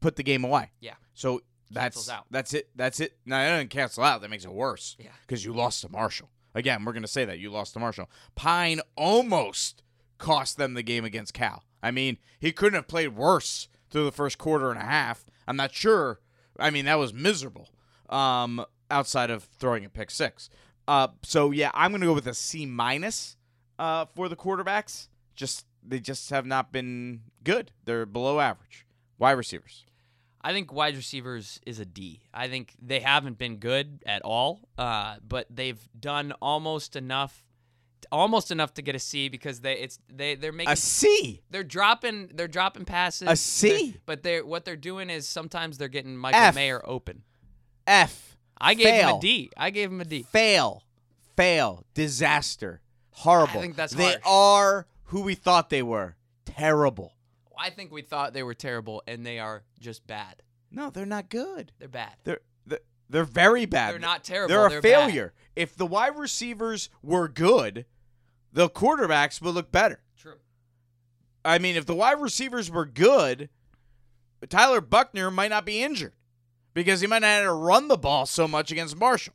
[0.00, 0.70] put the game away.
[0.80, 0.94] Yeah.
[1.14, 2.68] So that's that's it.
[2.76, 3.16] That's it.
[3.26, 4.20] No, it doesn't cancel out.
[4.22, 4.96] That makes it worse.
[4.98, 5.10] Yeah.
[5.22, 6.30] Because you lost to Marshall.
[6.54, 8.08] Again, we're gonna say that you lost to Marshall.
[8.34, 9.82] Pyne almost
[10.18, 11.64] cost them the game against Cal.
[11.82, 15.24] I mean, he couldn't have played worse through the first quarter and a half.
[15.46, 16.20] I'm not sure.
[16.58, 17.68] I mean, that was miserable.
[18.08, 20.48] Um, outside of throwing a pick six.
[20.88, 23.36] Uh, so yeah, I'm gonna go with a C minus.
[23.78, 27.72] Uh, for the quarterbacks, just they just have not been good.
[27.84, 28.86] They're below average.
[29.18, 29.84] Wide receivers.
[30.40, 32.20] I think wide receivers is a D.
[32.32, 37.44] I think they haven't been good at all, uh, but they've done almost enough,
[38.12, 41.42] almost enough to get a C because they it's they they're making A C.
[41.50, 43.28] they're dropping they're dropping passes.
[43.28, 43.68] A C?
[43.90, 46.54] They're- but they're what they're doing is sometimes they're getting Michael F.
[46.54, 47.24] Mayer open.
[47.86, 48.35] F.
[48.58, 49.50] I gave him a D.
[49.56, 50.22] I gave him a D.
[50.22, 50.84] Fail.
[51.36, 51.84] Fail.
[51.94, 52.80] Disaster.
[53.10, 53.58] Horrible.
[53.58, 54.22] I think that's they harsh.
[54.24, 56.16] are who we thought they were.
[56.44, 57.14] Terrible.
[57.58, 60.42] I think we thought they were terrible, and they are just bad.
[60.70, 61.72] No, they're not good.
[61.78, 62.14] They're bad.
[62.24, 63.92] They're they're, they're very bad.
[63.92, 64.48] They're not terrible.
[64.48, 64.82] They're a bad.
[64.82, 65.32] failure.
[65.54, 67.86] If the wide receivers were good,
[68.52, 70.00] the quarterbacks would look better.
[70.18, 70.34] True.
[71.44, 73.48] I mean, if the wide receivers were good,
[74.48, 76.12] Tyler Buchner might not be injured
[76.76, 79.32] because he might not have to run the ball so much against Marshall.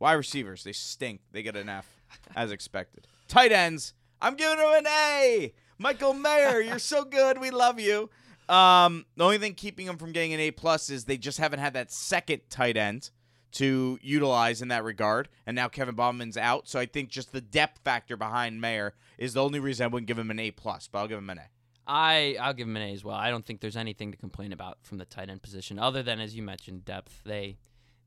[0.00, 1.20] Wide receivers, they stink.
[1.30, 1.86] They get an F,
[2.36, 3.06] as expected.
[3.28, 5.54] Tight ends, I'm giving them an A.
[5.78, 7.40] Michael Mayer, you're so good.
[7.40, 8.10] We love you.
[8.48, 11.60] Um, the only thing keeping them from getting an A plus is they just haven't
[11.60, 13.10] had that second tight end
[13.52, 15.28] to utilize in that regard.
[15.46, 19.34] And now Kevin Bauman's out, so I think just the depth factor behind Mayer is
[19.34, 21.38] the only reason I wouldn't give him an A plus, but I'll give him an
[21.38, 21.48] A.
[21.86, 23.16] I I'll give him an A as well.
[23.16, 26.20] I don't think there's anything to complain about from the tight end position other than
[26.20, 27.22] as you mentioned depth.
[27.24, 27.58] They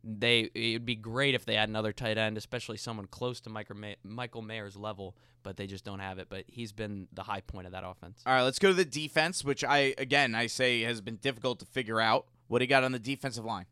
[0.04, 3.76] they it'd be great if they had another tight end, especially someone close to Michael
[3.76, 6.28] May, Michael Mayer's level, but they just don't have it.
[6.30, 8.22] But he's been the high point of that offense.
[8.26, 11.60] All right, let's go to the defense, which I again I say has been difficult
[11.60, 12.28] to figure out.
[12.48, 13.66] What he got on the defensive line?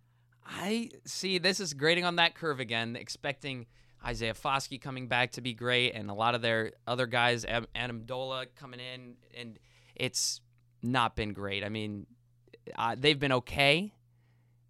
[0.46, 3.68] I see this is grading on that curve again, expecting
[4.06, 8.02] Isaiah Foskey coming back to be great, and a lot of their other guys, Adam
[8.06, 9.60] Dola coming in, and
[9.96, 10.42] it's
[10.82, 11.64] not been great.
[11.64, 12.06] I mean,
[12.76, 13.94] uh, they've been okay,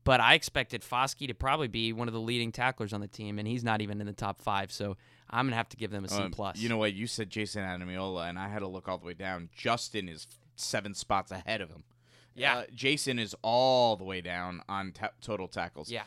[0.03, 3.39] but I expected Foskey to probably be one of the leading tacklers on the team,
[3.39, 4.71] and he's not even in the top five.
[4.71, 4.97] So
[5.29, 6.57] I'm gonna have to give them a C Um, plus.
[6.59, 6.93] You know what?
[6.93, 9.49] You said Jason Ademilola, and I had to look all the way down.
[9.55, 11.83] Justin is seven spots ahead of him.
[12.35, 12.57] Yeah.
[12.59, 15.91] Uh, Jason is all the way down on ta- total tackles.
[15.91, 16.03] Yeah.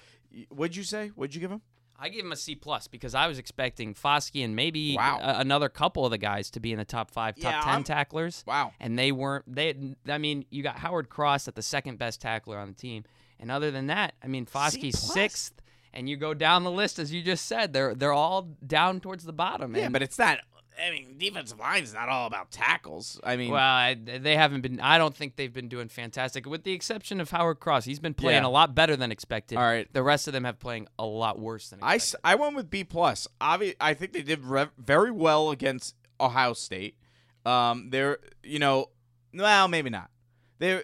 [0.49, 1.09] What'd you say?
[1.15, 1.63] What'd you give him?
[1.99, 5.19] I give him a C plus because I was expecting Foskey and maybe Wow.
[5.23, 7.69] a- another couple of the guys to be in the top five, top Yeah, 10
[7.73, 8.45] I'm- tacklers.
[8.47, 8.73] Wow.
[8.81, 9.45] and they weren't.
[9.53, 13.05] They, I mean, you got Howard Cross at the second best tackler on the team,
[13.41, 15.55] and other than that, I mean, Foskey's sixth,
[15.95, 19.25] and you go down the list as you just said, they're they're all down towards
[19.25, 19.75] the bottom.
[19.75, 20.41] Yeah, but it's not.
[20.85, 23.21] I mean, defensive line's not all about tackles.
[23.25, 24.79] I mean, well, I, they haven't been.
[24.81, 27.85] I don't think they've been doing fantastic, with the exception of Howard Cross.
[27.87, 28.49] He's been playing Yeah.
[28.49, 29.57] a lot better than expected.
[29.59, 29.91] All right.
[29.93, 32.21] the rest of them have playing a lot worse than Expected.
[32.25, 33.27] I, I went with B plus.
[33.41, 36.97] Obvi- I think they did re- very well against Ohio State.
[37.45, 38.91] Um, they're you know,
[39.33, 40.11] well maybe not.
[40.59, 40.83] They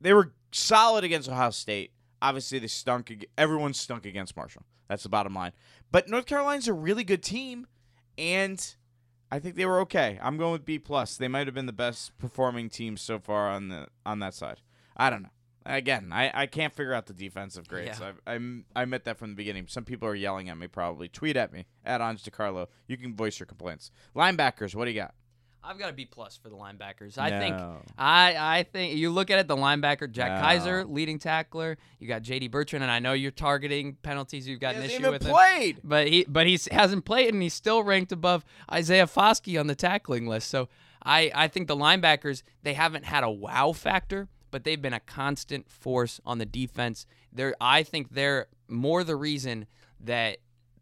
[0.00, 1.90] they were solid against Ohio State.
[2.22, 3.26] Obviously, they stunk.
[3.36, 4.62] Everyone stunk against Marshall.
[4.88, 5.52] That's the bottom line.
[5.90, 7.66] But North Carolina's a really good team,
[8.16, 8.74] and
[9.34, 10.16] I think they were okay.
[10.22, 11.16] I'm going with B plus.
[11.16, 14.60] They might have been the best performing team so far on the on that side.
[14.96, 15.30] I don't know.
[15.66, 17.98] Again, I, I can't figure out the defensive grades.
[17.98, 18.12] Yeah.
[18.28, 19.66] I I'm, I admit that from the beginning.
[19.66, 20.68] Some people are yelling at me.
[20.68, 22.68] Probably tweet at me at Ons DeCarlo.
[22.86, 23.90] You can voice your complaints.
[24.14, 25.16] Linebackers, what do you got?
[25.66, 27.16] I've got a B plus for the linebackers.
[27.16, 27.56] I think
[27.96, 30.46] I I think you look at it, the linebacker Jack No.
[30.46, 31.78] Kiser, leading tackler.
[31.98, 32.48] You got J.D.
[32.48, 34.46] Bertrand, and I know you're targeting penalties.
[34.46, 35.30] You've got He an issue with him.
[35.32, 35.80] played.
[35.82, 39.74] But he but he hasn't played, and he's still ranked above Isaiah Foskey on the
[39.74, 40.48] tackling list.
[40.50, 40.68] So
[41.02, 45.00] I I think the linebackers they haven't had a wow factor, but they've been a
[45.00, 47.06] constant force on the defense.
[47.32, 49.66] They're I think they're more the reason
[50.00, 50.38] that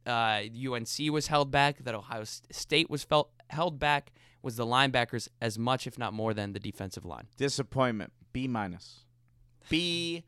[0.06, 0.40] uh,
[0.72, 4.12] UNC was held back, that Ohio State was felt held back,
[4.42, 7.26] was the linebackers as much, if not more, than the defensive line.
[7.36, 8.12] Disappointment.
[8.32, 9.04] B minus.
[9.68, 10.24] B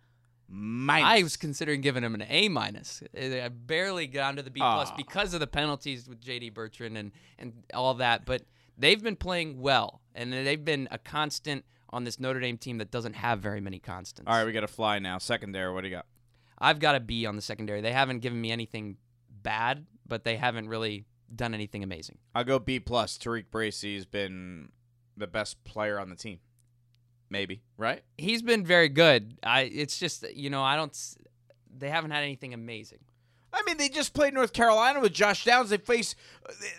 [0.48, 1.08] minus.
[1.08, 3.02] I was considering giving him an A minus.
[3.18, 4.94] I barely got to the B plus Ah.
[4.96, 8.24] because of the penalties with JD Bertrand and and all that.
[8.24, 8.42] But
[8.78, 12.90] they've been playing well, and they've been a constant on this Notre Dame team that
[12.90, 14.28] doesn't have very many constants.
[14.28, 15.18] All right, we got to fly now.
[15.18, 16.06] Secondary, what do you got?
[16.58, 17.80] I've got a B on the secondary.
[17.80, 18.96] They haven't given me anything
[19.42, 22.18] bad, but they haven't really done anything amazing.
[22.34, 23.18] I'll go B plus.
[23.18, 24.70] Tariq Bracy's been
[25.16, 26.40] the best player on the team.
[27.30, 28.02] Maybe right?
[28.18, 29.38] He's been very good.
[29.42, 30.96] I it's just you know I don't.
[31.76, 33.00] They haven't had anything amazing.
[33.52, 35.70] I mean, they just played North Carolina with Josh Downs.
[35.70, 36.14] They face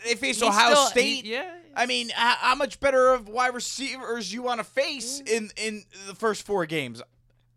[0.04, 1.26] they face He's Ohio still- State.
[1.26, 1.52] he- yeah.
[1.78, 5.30] I mean, how, how much better of wide receivers you want to face mm.
[5.30, 7.02] in in the first four games?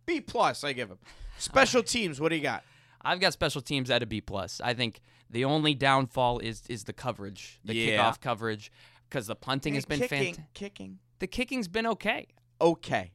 [0.06, 0.98] B plus, I give him.
[1.38, 2.64] Special teams, what do you got?
[3.00, 4.60] I've got special teams at a B plus.
[4.62, 5.00] I think
[5.30, 7.98] the only downfall is is the coverage, the Yeah.
[8.10, 8.70] kickoff coverage,
[9.08, 10.54] because the punting has been kicking, fantastic.
[10.54, 10.98] kicking.
[11.18, 12.28] The kicking's been okay.
[12.60, 13.12] Okay.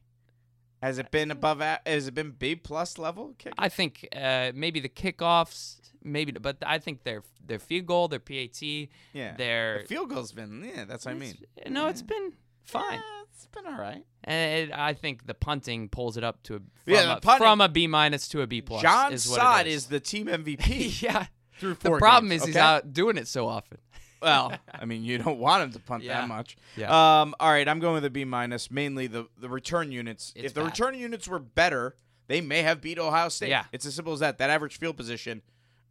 [0.82, 1.60] Has it been above?
[1.62, 3.34] a- Has it been B plus level?
[3.38, 3.54] Kicking?
[3.58, 8.18] I think uh, maybe the kickoffs, maybe, but I think their their field goal, their
[8.18, 9.34] PAT, yeah.
[9.36, 10.62] their The field goal's been.
[10.74, 11.36] Yeah, that's what I mean.
[11.68, 12.94] no, it's been fine.
[12.98, 14.04] Yeah, it's been all right.
[14.24, 17.60] And I think the punting pulls it up to a from, Yeah, a, punting- from
[17.62, 18.82] a B minus to a B plus.
[18.82, 21.26] John is what Sot it is the team MVP yeah.
[21.58, 23.78] Through The problem games, is he's out doing it so often.
[24.22, 26.22] Well, I mean, you don't want him to punt Yeah.
[26.22, 26.56] that much.
[26.78, 26.86] Yeah.
[27.20, 27.34] Um.
[27.38, 28.70] All right, I'm going with a B minus.
[28.70, 30.32] Mainly the the return units.
[30.34, 30.70] It's if the bad.
[30.70, 33.50] return units were better, they may have beat Ohio State.
[33.50, 33.64] Yeah.
[33.70, 34.38] It's as simple as that.
[34.38, 35.42] That average field position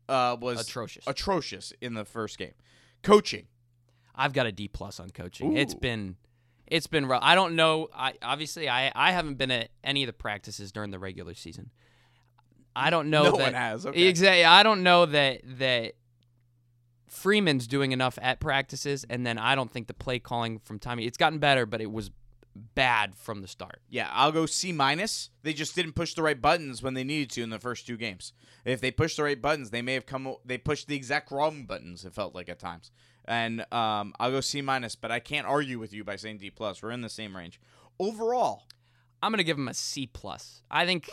[0.09, 1.03] uh, was Atrocious.
[1.05, 2.53] atrocious in the first game.
[3.03, 3.45] Coaching.
[4.15, 5.55] I've got a D plus on coaching.
[5.55, 6.15] It's been
[6.65, 7.21] it's been rough.
[7.23, 7.89] I don't know.
[7.93, 11.69] I obviously I I haven't been at any of the practices during the regular season.
[12.75, 14.03] I don't know No that one has, okay.
[14.03, 14.45] exactly.
[14.45, 15.93] I don't know that that
[17.07, 21.05] Freeman's doing enough at practices, and then I don't think the play calling from Tommy.
[21.05, 22.09] It's gotten better, but it was
[22.55, 23.81] bad from the start.
[23.89, 25.29] Yeah, I'll go C minus.
[25.43, 27.97] They just didn't push the right buttons when they needed to in the first two
[27.97, 28.33] games.
[28.65, 30.35] If they pushed the right buttons, they may have come.
[30.45, 32.05] They pushed the exact wrong buttons.
[32.05, 32.91] It felt like at times.
[33.25, 36.49] And um, I'll go C minus, but I can't argue with you by saying D
[36.49, 36.81] plus.
[36.81, 37.59] We're in the same range.
[37.99, 38.63] Overall,
[39.23, 40.61] I'm gonna give them a C plus.
[40.69, 41.09] I think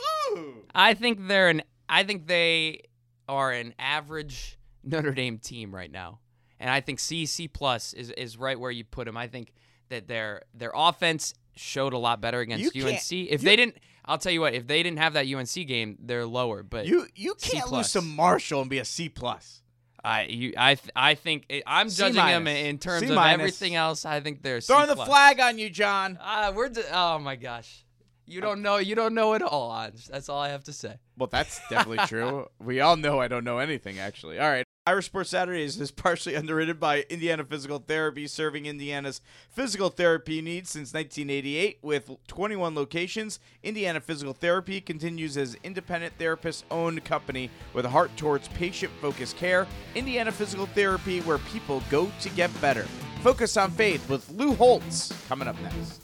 [0.74, 2.82] I think they're an I think they
[3.28, 6.18] are an average Notre Dame team right now.
[6.58, 9.16] And I think C C plus is, is right where you put them.
[9.16, 9.52] I think
[9.90, 13.12] that their their offense showed a lot better against You UNC.
[13.12, 15.96] If you- they didn't I'll tell you what, if they didn't have that UNC game,
[16.00, 16.62] they're lower.
[16.62, 19.62] But you you can't lose to Marshall and be a C plus.
[20.02, 23.18] I you I th- I think it, I'm C judging them in terms C of
[23.18, 24.04] everything else.
[24.04, 26.18] I think they're C Throwing the flag on you, John.
[26.20, 27.84] Uh, we're d- oh my gosh.
[28.30, 30.06] You don't know you don't know it all, Anj.
[30.06, 30.98] That's all I have to say.
[31.18, 32.46] Well, that's definitely true.
[32.60, 34.38] We all know I don't know anything actually.
[34.38, 34.64] All right.
[34.86, 40.70] Irish Sports Saturdays is partially underwritten by Indiana Physical Therapy, serving Indiana's physical therapy needs
[40.70, 43.38] since 1988 with 21 locations.
[43.62, 49.66] Indiana Physical Therapy continues as independent therapist-owned company with a heart towards patient-focused care.
[49.94, 52.86] Indiana Physical Therapy, where people go to get better.
[53.22, 56.00] Focus on Faith with Lou Holtz coming up next.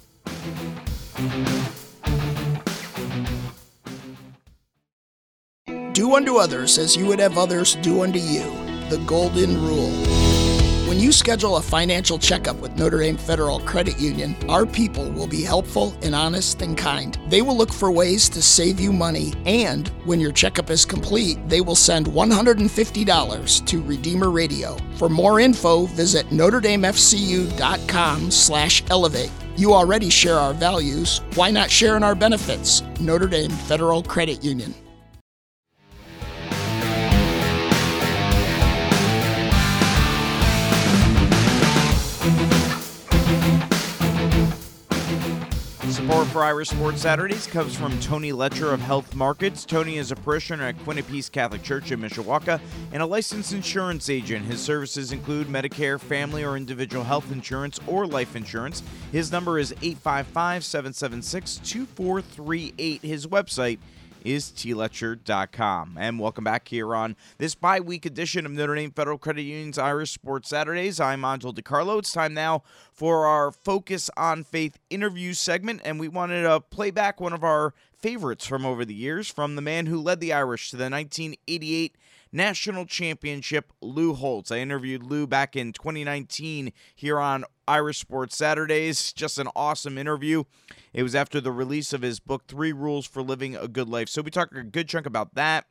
[6.07, 8.45] Do unto others as you would have others do unto you.
[8.91, 9.91] The Golden Rule.
[10.87, 15.27] When you schedule a financial checkup with Notre Dame Federal Credit Union, our people will
[15.27, 17.19] be helpful and honest and kind.
[17.29, 21.41] They will look for ways to save you money, and when your checkup is complete,
[21.49, 24.77] they will send $150 to Redeemer Radio.
[24.99, 29.33] For more info, visit NotreDameFCU.com slash elevate.
[29.57, 31.21] You already share our values.
[31.35, 32.85] Why not share in our benefits?
[33.01, 34.73] Notre Dame Federal Credit Union.
[46.07, 49.65] Support for Irish Sports Saturdays comes from Tony Letcher of Health Markets.
[49.65, 52.61] Tony is a parishioner at Queen of Peace Catholic Church in Mishawaka
[52.93, 54.45] and a licensed insurance agent.
[54.47, 58.85] His services include Medicare, family or individual health insurance, or life insurance.
[59.11, 63.03] His number is 855 776 2438.
[63.03, 63.81] His website
[64.27, 65.97] is tletcher.com.
[66.01, 69.79] And welcome back here on this bi week edition of Notre Dame Federal Credit Union's
[69.79, 70.99] Irish Sports Saturdays.
[70.99, 72.01] I'm Angelo DiCarlo.
[72.01, 76.91] It's time now for our Focus on Faith interview segment, and we wanted to play
[76.91, 80.33] back one of our favorites from over the years from the man who led the
[80.33, 81.97] Irish to the 1988
[82.33, 84.51] national championship, Lou Holtz.
[84.51, 89.13] I interviewed Lou back in 2019 here on Irish Sports Saturdays.
[89.13, 90.45] Just an awesome interview.
[90.93, 94.09] It was after the release of his book, Three Rules for Living a Good Life.
[94.09, 95.67] So we talked a good chunk about that.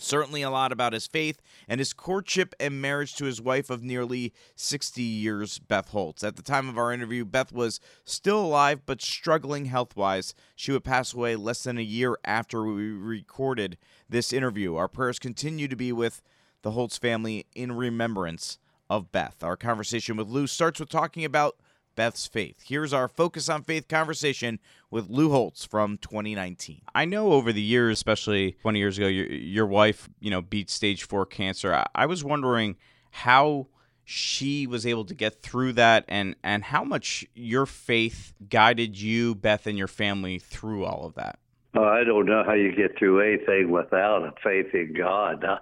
[0.00, 3.82] Certainly a lot about his faith and his courtship and marriage to his wife of
[3.82, 6.22] nearly 60 years, Beth Holtz.
[6.22, 10.34] At the time of our interview, Beth was still alive but struggling health wise.
[10.54, 13.76] She would pass away less than a year after we recorded
[14.08, 14.76] this interview.
[14.76, 16.22] Our prayers continue to be with
[16.62, 19.42] the Holtz family in remembrance of Beth.
[19.42, 21.56] Our conversation with Lou starts with talking about
[21.98, 22.62] Beth's faith.
[22.64, 26.82] Here's our Focus on Faith conversation with Lou Holtz from 2019.
[26.94, 30.70] I know over the years, especially 20 years ago, your, your wife, you know, beat
[30.70, 31.74] stage four cancer.
[31.74, 32.76] I, I was wondering
[33.10, 33.66] how
[34.04, 39.34] she was able to get through that and and how much your faith guided you
[39.34, 41.38] beth and your family through all of that
[41.76, 45.58] uh, i don't know how you get through anything without a faith in god uh,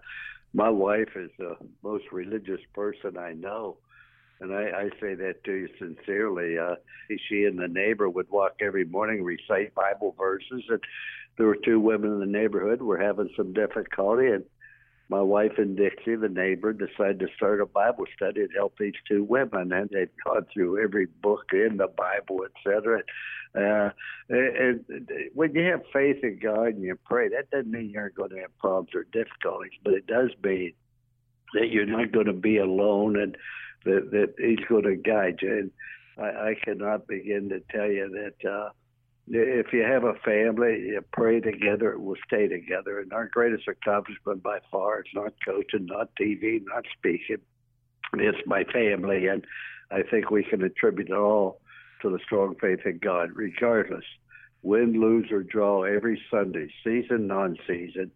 [0.55, 3.79] my wife is the most religious person i know
[4.41, 6.59] and I, I say that to you sincerely.
[6.59, 6.77] Uh,
[7.29, 10.81] she and the neighbor would walk every morning, recite Bible verses, and
[11.39, 14.45] there were two women in the neighborhood were having some difficulty, and
[15.09, 18.95] my wife and Dixie, the neighbor, decided to start a Bible study to help these
[19.09, 23.03] two women, and they'd gone through every book in the Bible, etc.
[23.55, 23.91] Uh,
[24.29, 28.11] and, and when you have faith in God and you pray, that doesn't mean you're
[28.11, 30.73] going to have problems or difficulties, but it does mean
[31.55, 33.37] that you're not going to be alone and
[33.87, 35.53] that, that he's going to guide you.
[35.59, 35.71] And
[36.19, 38.71] I, I cannot begin to tell you that uh,
[39.29, 43.01] if you have a family, you pray together, it will stay together.
[43.01, 47.39] And our greatest accomplishment by far is not coaching, not TV, not speaking.
[48.15, 49.27] It's my family.
[49.27, 49.45] And
[49.91, 51.61] I think we can attribute it all
[52.03, 54.05] to the strong faith in God, regardless.
[54.63, 58.11] Win, lose, or draw every Sunday, season, non season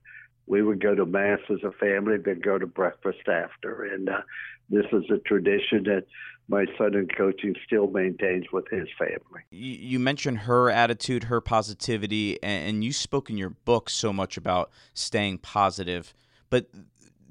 [0.50, 3.84] we would go to mass as a family, then go to breakfast after.
[3.84, 4.22] And uh,
[4.68, 6.06] this is a tradition that
[6.48, 9.42] my son in coaching still maintains with his family.
[9.52, 14.72] You mentioned her attitude, her positivity, and you spoke in your book so much about
[14.92, 16.12] staying positive.
[16.50, 16.66] But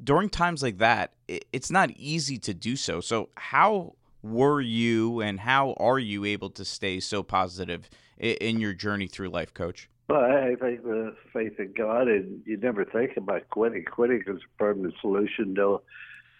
[0.01, 3.01] during times like that, it's not easy to do so.
[3.01, 8.73] So, how were you and how are you able to stay so positive in your
[8.73, 9.89] journey through life, coach?
[10.09, 13.85] Well, I think the uh, faith in God, and you never think about quitting.
[13.85, 15.79] Quitting is a permanent solution to a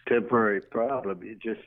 [0.10, 1.22] temporary problem.
[1.22, 1.62] You just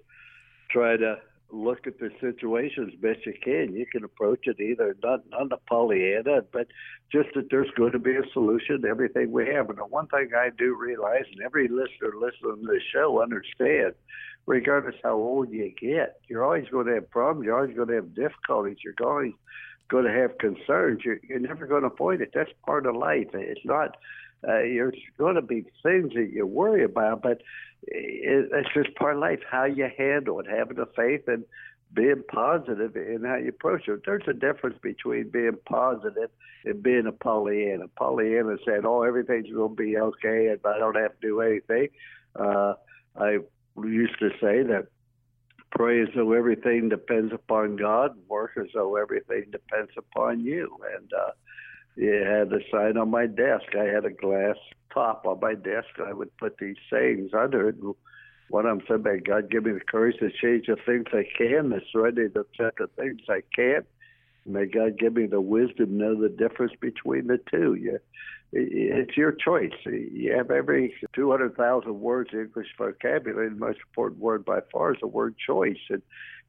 [0.69, 1.19] try to
[1.53, 3.77] look at the situation as best you can.
[3.77, 6.67] You can approach it either not not a Pollyanna, but
[7.13, 9.69] just that there's going to be a solution to everything we have.
[9.71, 13.95] And the one thing I do realize, and every listener listening to the show understand,
[14.47, 17.45] regardless how old you get, you're always going to have problems.
[17.45, 18.79] You're always going to have difficulties.
[18.83, 19.35] You're going
[19.93, 21.03] going to have concerns.
[21.05, 22.31] You're, you're never going to avoid it.
[22.35, 23.29] That's part of life.
[23.35, 23.99] It's not.
[24.43, 27.43] Uh, there's going to be things that you worry about, but
[27.83, 29.41] it, it's just part of life.
[29.49, 31.45] How you handle it, having the faith and
[31.95, 34.01] being positive in how you approach it.
[34.05, 36.31] There's a difference between being positive
[36.65, 37.89] and being a Pollyanna.
[37.89, 41.89] Pollyanna said, "Oh, everything's going to be okay, and I don't have to do anything."
[42.35, 42.75] Uh,
[43.17, 43.39] I
[43.77, 44.87] used to say that
[45.75, 50.79] pray as though everything depends upon God, work as though everything depends upon you.
[50.97, 51.31] And uh,
[51.97, 53.75] it had a sign on my desk.
[53.79, 54.57] I had a glass
[54.93, 55.89] top on my desk.
[56.05, 57.77] I would put these sayings under it.
[58.51, 61.25] One of them said, May God give me the courage to change the things I
[61.37, 63.87] can, the serenity to accept the things I can't.
[64.45, 67.75] May God give me the wisdom to know the difference between the two.
[67.75, 67.99] You,
[68.53, 69.73] it's your choice.
[69.87, 73.49] You have every 200,000 words English vocabulary.
[73.49, 75.79] The most important word by far is the word choice.
[75.89, 76.03] And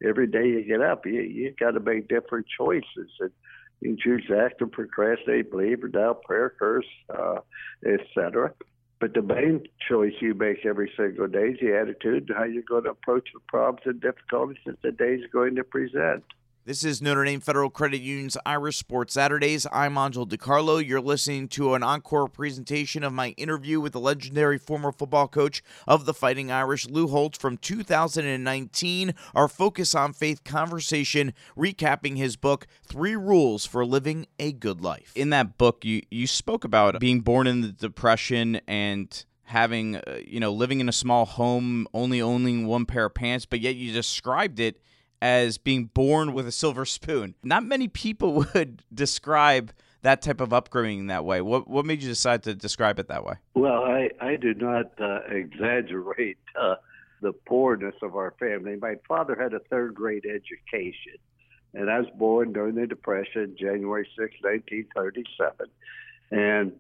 [0.04, 3.10] every day you get up, you you got to make different choices.
[3.20, 3.32] And
[3.80, 7.39] you choose to act and procrastinate, believe or doubt, prayer, curse, uh,
[7.86, 8.54] etc.
[9.00, 12.64] But the main choice you make every single day is the attitude and how you're
[12.64, 16.24] going to approach the problems and difficulties that the day is going to present.
[16.66, 19.68] This is Notre Dame Federal Credit Union's Irish Sports Saturdays.
[19.74, 20.82] I'm Angelo DiCarlo.
[20.82, 25.61] You're listening to an encore presentation of my interview with the legendary former football coach
[25.89, 29.14] of the Fighting Irish, Lou Holtz, from 2019.
[29.36, 35.11] Our Focus on Faith conversation, recapping his book, Three Rules for Living a Good Life.
[35.16, 40.20] In that book, you, you spoke about being born in the Depression and having, uh,
[40.26, 43.76] you know, living in a small home, only owning one pair of pants, but yet
[43.76, 44.80] you described it
[45.24, 47.34] as being born with a silver spoon.
[47.43, 49.71] Not many people would describe
[50.01, 51.39] that type of upbringing that way.
[51.39, 53.36] What what made you decide to describe it that way?
[53.55, 56.76] Well, I I do not uh, exaggerate uh,
[57.21, 58.76] the poorness of our family.
[58.76, 61.17] My father had a third grade education,
[61.74, 65.67] and I was born during the Depression, January 6, 1937,
[66.32, 66.74] and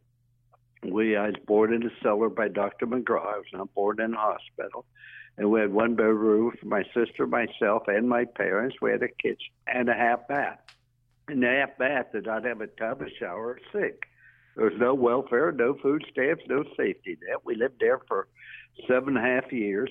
[0.93, 2.87] we I was born in a cellar by Dr.
[2.87, 3.25] McGraw.
[3.25, 4.85] I was not born in a hospital
[5.37, 8.77] and we had one bedroom for my sister, myself, and my parents.
[8.81, 10.59] We had a kitchen and a half bath.
[11.27, 13.95] And the half bath did not have a tub, a shower, or sink.
[14.55, 17.39] There was no welfare, no food stamps, no safety net.
[17.43, 18.27] We lived there for
[18.87, 19.89] seven and a half years.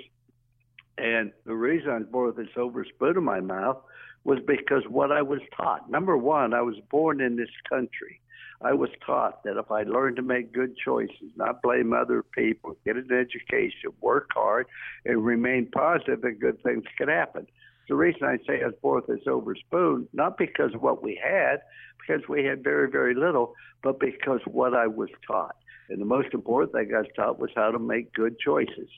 [0.99, 3.79] And the reason I was this silver spoon in my mouth
[4.25, 5.91] was because what I was taught.
[5.91, 8.21] Number one, I was born in this country.
[8.65, 12.77] I was taught that if I learned to make good choices, not blame other people,
[12.85, 14.67] get an education, work hard,
[15.05, 17.47] and remain positive, that good things could happen.
[17.89, 21.03] The reason I say I was born with a silver spoon, not because of what
[21.03, 21.57] we had,
[22.01, 25.57] because we had very, very little, but because what I was taught.
[25.89, 28.89] And the most important thing I was taught was how to make good choices.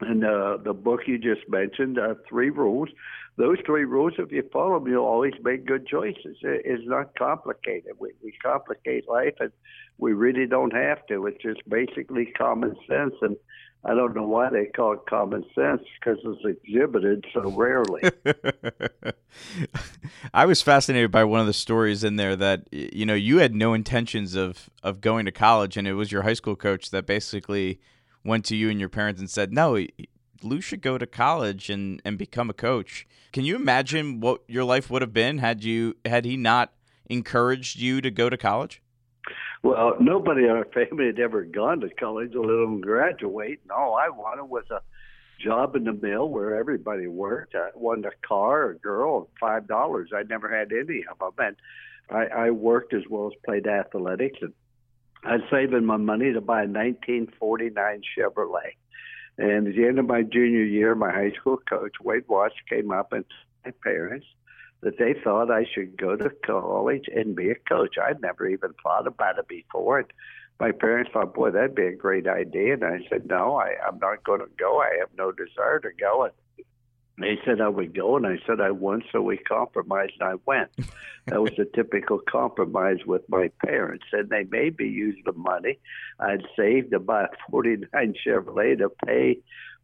[0.00, 2.90] And uh, the book you just mentioned, uh, Three Rules,
[3.36, 6.38] those three rules, if you follow them, you'll always make good choices.
[6.42, 7.92] It's not complicated.
[7.98, 9.52] We, we complicate life, and
[9.98, 11.26] we really don't have to.
[11.26, 13.14] It's just basically common sense.
[13.20, 13.36] And
[13.84, 18.02] I don't know why they call it common sense because it's exhibited so rarely.
[20.34, 23.54] I was fascinated by one of the stories in there that you know you had
[23.54, 27.06] no intentions of of going to college, and it was your high school coach that
[27.06, 27.80] basically
[28.26, 29.78] went to you and your parents and said, "No,
[30.42, 33.06] Lou should go to college and, and become a coach.
[33.32, 36.72] Can you imagine what your life would have been had you had he not
[37.08, 38.82] encouraged you to go to college?
[39.62, 43.60] Well, nobody in our family had ever gone to college, let alone graduate.
[43.62, 44.80] And all I wanted was a
[45.42, 47.54] job in the mill where everybody worked.
[47.54, 50.10] I wanted a car, a girl, five dollars.
[50.14, 51.56] I never had any of them, and
[52.08, 54.38] I, I worked as well as played athletics.
[54.40, 54.54] And
[55.26, 58.76] I was saving my money to buy a 1949 Chevrolet.
[59.38, 62.92] And at the end of my junior year, my high school coach, Wade Watts, came
[62.92, 63.24] up and
[63.64, 64.26] my parents
[64.82, 67.96] that they thought I should go to college and be a coach.
[67.98, 69.98] I'd never even thought about it before.
[69.98, 70.12] And
[70.60, 72.74] my parents thought, boy, that'd be a great idea.
[72.74, 74.80] And I said, no, I, I'm not going to go.
[74.80, 76.24] I have no desire to go.
[76.24, 76.32] And
[77.18, 80.34] they said I would go, and I said I wouldn't, so we compromised, and I
[80.44, 80.70] went.
[81.26, 85.78] that was a typical compromise with my parents, and they made me use the money
[86.20, 89.38] I'd saved to buy a 49 Chevrolet to pay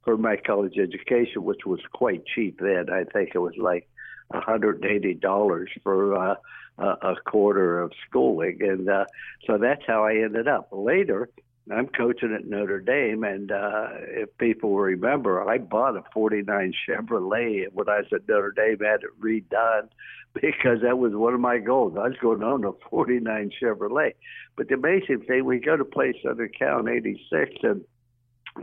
[0.04, 2.90] for my college education, which was quite cheap then.
[2.90, 3.88] I think it was like
[4.32, 6.34] $180 for uh,
[6.78, 9.04] a quarter of schooling, and uh,
[9.46, 10.68] so that's how I ended up.
[10.70, 11.28] Later,
[11.70, 17.66] I'm coaching at Notre Dame, and uh, if people remember, I bought a '49 Chevrolet
[17.72, 18.78] when I was at Notre Dame.
[18.80, 19.88] Had it redone
[20.34, 21.94] because that was one of my goals.
[21.96, 24.14] I was going to own a '49 Chevrolet.
[24.56, 27.84] But the amazing thing, we go to play Southern Cal in '86, and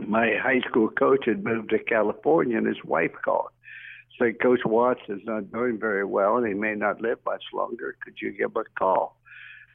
[0.06, 3.48] my high school coach had moved to California, and his wife called.
[4.18, 7.96] Said, Coach Watts is not doing very well, and he may not live much longer.
[8.04, 9.16] Could you give him a call?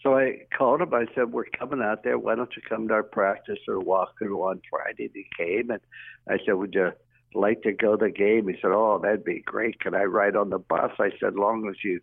[0.05, 0.93] So I called him.
[0.93, 2.19] I said, "We're coming out there.
[2.19, 5.81] Why don't you come to our practice or walkthrough on Friday?" And he came, and
[6.29, 6.91] I said, "Would you
[7.33, 9.79] like to go to the game?" He said, "Oh, that'd be great.
[9.79, 12.01] Can I ride on the bus?" I said, "Long as you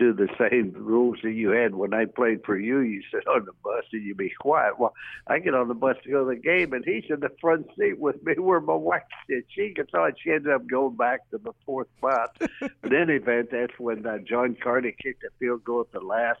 [0.00, 2.80] do the same rules that you had when I played for you.
[2.80, 4.80] You sit on the bus and you be quiet.
[4.80, 4.94] Well,
[5.28, 7.68] I get on the bus to go to the game, and he's in the front
[7.78, 9.46] seat with me where my wife sits.
[9.54, 10.12] She gets on.
[10.20, 12.36] She ended up going back to the fourth spot.
[12.40, 16.04] but in any event, that's when uh, John Carney kicked a field goal at the
[16.04, 16.40] last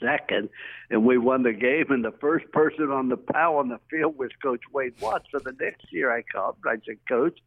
[0.00, 0.48] second,
[0.90, 1.86] and we won the game.
[1.90, 5.26] And the first person on the POW on the field was Coach Wade Watts.
[5.32, 6.56] So the next year I called.
[6.64, 7.38] I said, Coach,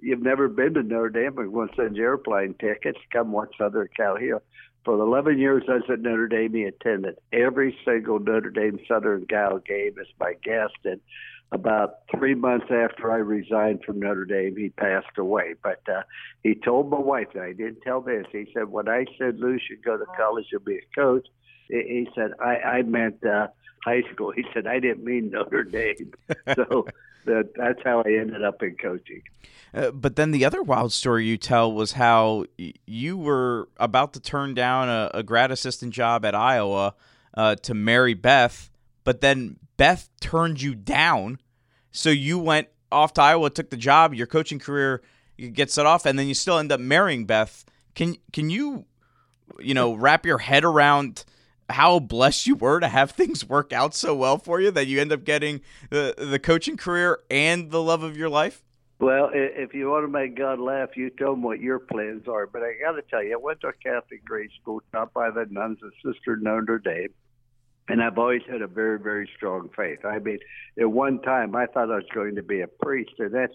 [0.00, 1.34] you've never been to Notre Dame.
[1.34, 2.98] We're going to send you airplane tickets.
[3.12, 4.42] Come watch Southern Cal here.
[4.84, 8.78] For the 11 years I was at Notre Dame, he attended every single Notre Dame
[8.88, 10.76] Southern Cal game as my guest.
[10.84, 11.00] And
[11.52, 15.54] about three months after I resigned from Notre Dame, he passed away.
[15.62, 16.02] But uh,
[16.42, 19.58] he told my wife, and I didn't tell this, he said, when I said Lou
[19.58, 21.26] should go to college and be a coach,
[21.70, 23.48] he said, I, I meant uh,
[23.84, 24.32] high school.
[24.32, 26.12] He said, I didn't mean Notre Dame.
[26.54, 26.86] so
[27.24, 29.22] that, that's how I ended up in coaching.
[29.72, 34.12] Uh, but then the other wild story you tell was how y- you were about
[34.14, 36.94] to turn down a, a grad assistant job at Iowa
[37.34, 38.70] uh, to marry Beth,
[39.04, 41.38] but then Beth turned you down.
[41.92, 45.02] So you went off to Iowa, took the job, your coaching career
[45.48, 47.64] gets set off, and then you still end up marrying Beth.
[47.94, 48.84] Can can you,
[49.58, 51.24] you know, wrap your head around
[51.70, 55.00] how blessed you were to have things work out so well for you that you
[55.00, 55.60] end up getting
[55.90, 58.62] the the coaching career and the love of your life?
[58.98, 62.46] Well, if you want to make God laugh, you tell him what your plans are.
[62.46, 65.30] But I got to tell you, I went to a Catholic grade school taught by
[65.30, 67.08] the nuns of Sister Notre Dame,
[67.88, 70.04] and I've always had a very, very strong faith.
[70.04, 70.38] I mean,
[70.78, 73.54] at one time, I thought I was going to be a priest, and that's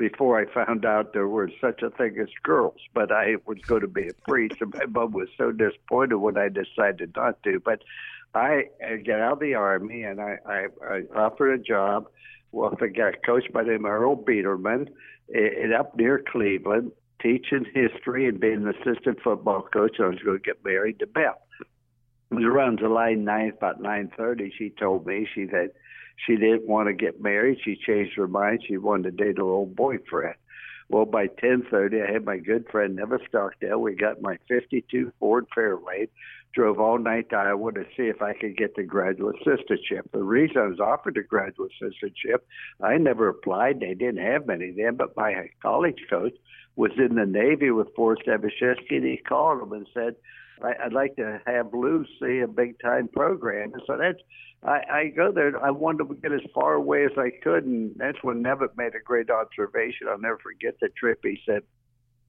[0.00, 2.80] before I found out there was such a thing as girls.
[2.94, 6.38] But I was going to be a priest, and my mom was so disappointed when
[6.38, 7.60] I decided not to.
[7.62, 7.82] But
[8.34, 12.08] I, I got out of the army, and I, I, I offered a job
[12.50, 14.88] with a guy, coach by the name of Earl Biederman
[15.32, 16.92] and up near Cleveland,
[17.22, 19.96] teaching history and being an assistant football coach.
[19.98, 21.36] And I was going to get married to Beth.
[21.60, 25.70] It was around July 9th, about 9.30, she told me she said
[26.26, 27.58] she didn't want to get married.
[27.64, 28.64] She changed her mind.
[28.66, 30.36] She wanted to date her old boyfriend.
[30.88, 33.80] Well, by 10:30, I had my good friend Nevis Stockdale.
[33.80, 36.08] We got my '52 Ford Fairlane,
[36.52, 40.10] drove all night to Iowa to see if I could get the graduate assistantship.
[40.10, 42.40] The reason I was offered the graduate assistantship,
[42.82, 43.78] I never applied.
[43.78, 46.34] They didn't have many then, but my college coach
[46.74, 50.16] was in the Navy with Forrest Evashevski, and he called him and said,
[50.62, 53.72] I'd like to have Lou see a big time program.
[53.86, 54.18] So that's
[54.62, 55.62] I, I go there.
[55.64, 58.94] I wanted to get as far away as I could, and that's when Nevitt made
[58.94, 60.06] a great observation.
[60.08, 61.20] I'll never forget the trip.
[61.22, 61.62] He said,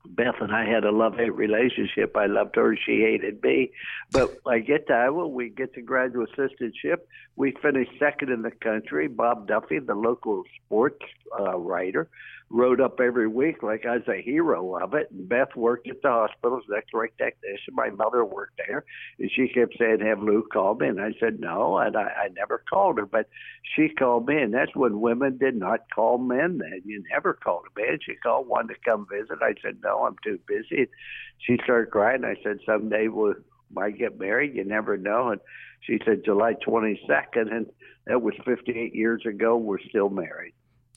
[0.06, 2.16] Beth and I had a love hate relationship.
[2.16, 3.72] I loved her, she hated me.
[4.12, 7.00] But I get to Iowa, we get to graduate assistantship.
[7.36, 9.08] We finished second in the country.
[9.08, 11.06] Bob Duffy, the local sports
[11.40, 12.10] uh, writer,
[12.52, 15.10] wrote up every week like I was a hero of it.
[15.12, 17.74] And Beth worked at the hospital as an X-ray technician.
[17.74, 18.84] My mother worked there,
[19.20, 22.28] and she kept saying, "Have Lou call me?" And I said, "No," and I, I
[22.36, 23.30] never called her, but
[23.76, 26.58] she called me, and that's when women did not call men.
[26.58, 28.00] Then you never called a man.
[28.02, 29.40] She called one to come visit.
[29.42, 30.88] I said, "No, I'm too busy."
[31.40, 32.26] She started crying.
[32.26, 33.36] I said, "Someday we'll
[33.74, 34.56] might get married.
[34.56, 35.42] You never know." And
[35.82, 37.68] she said, "July 22nd," and
[38.08, 39.56] that was 58 years ago.
[39.56, 40.54] We're still married.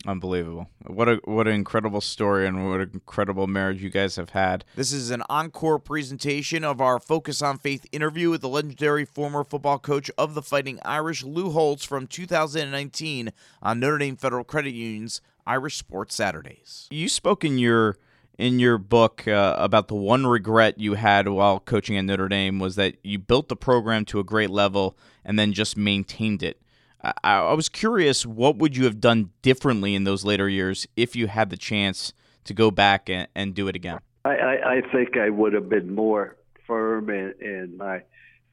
[0.07, 0.69] Unbelievable.
[0.87, 4.65] What a what an incredible story and what an incredible marriage you guys have had.
[4.77, 9.45] This is an encore presentation of our Focus on Faith interview with the legendary former
[9.45, 13.33] football coach of the Fighting Irish, Lou Holtz, from 2019
[13.63, 16.87] on Notre Dame Federal Credit Union's Irish Sports Saturdays.
[16.91, 17.97] You spoke in your
[18.39, 22.59] in your book uh, about the one regret you had while coaching at Notre Dame
[22.59, 26.61] was that you built the program to a great level and then just maintained it.
[27.05, 31.15] I, I was curious, what would you have done differently in those later years if
[31.15, 32.13] you had the chance
[32.45, 33.99] to go back and, and do it again?
[34.25, 36.37] I, I, I think I would have been more
[36.67, 38.03] firm in, in my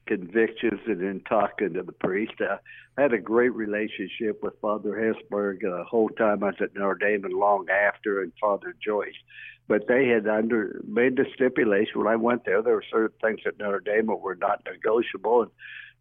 [0.06, 2.34] convictions and in talking to the priest.
[2.40, 2.56] Uh,
[2.98, 6.98] I had a great relationship with Father Hesburgh the whole time I was at Notre
[6.98, 9.14] Dame and long after, and Father Joyce.
[9.68, 12.62] But they had under made the stipulation when I went there.
[12.62, 15.50] There were certain things at Notre Dame that were not negotiable, and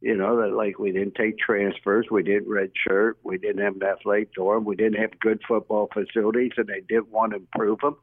[0.02, 3.76] you know, that like we didn't take transfers, we didn't red shirt, we didn't have
[3.76, 7.80] an athletic dorm, we didn't have good football facilities, and they didn't want to improve
[7.80, 7.95] them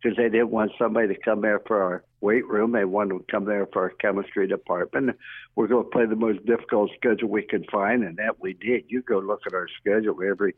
[0.00, 2.72] because they didn't want somebody to come there for our weight room.
[2.72, 5.16] They wanted to come there for our chemistry department.
[5.56, 8.84] We're going to play the most difficult schedule we could find, and that we did.
[8.88, 10.54] You go look at our schedule every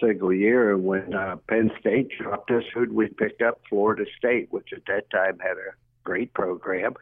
[0.00, 0.72] single year.
[0.72, 3.60] And when uh, Penn State dropped us, who'd we pick up?
[3.68, 5.74] Florida State, which at that time had a
[6.08, 6.92] great program.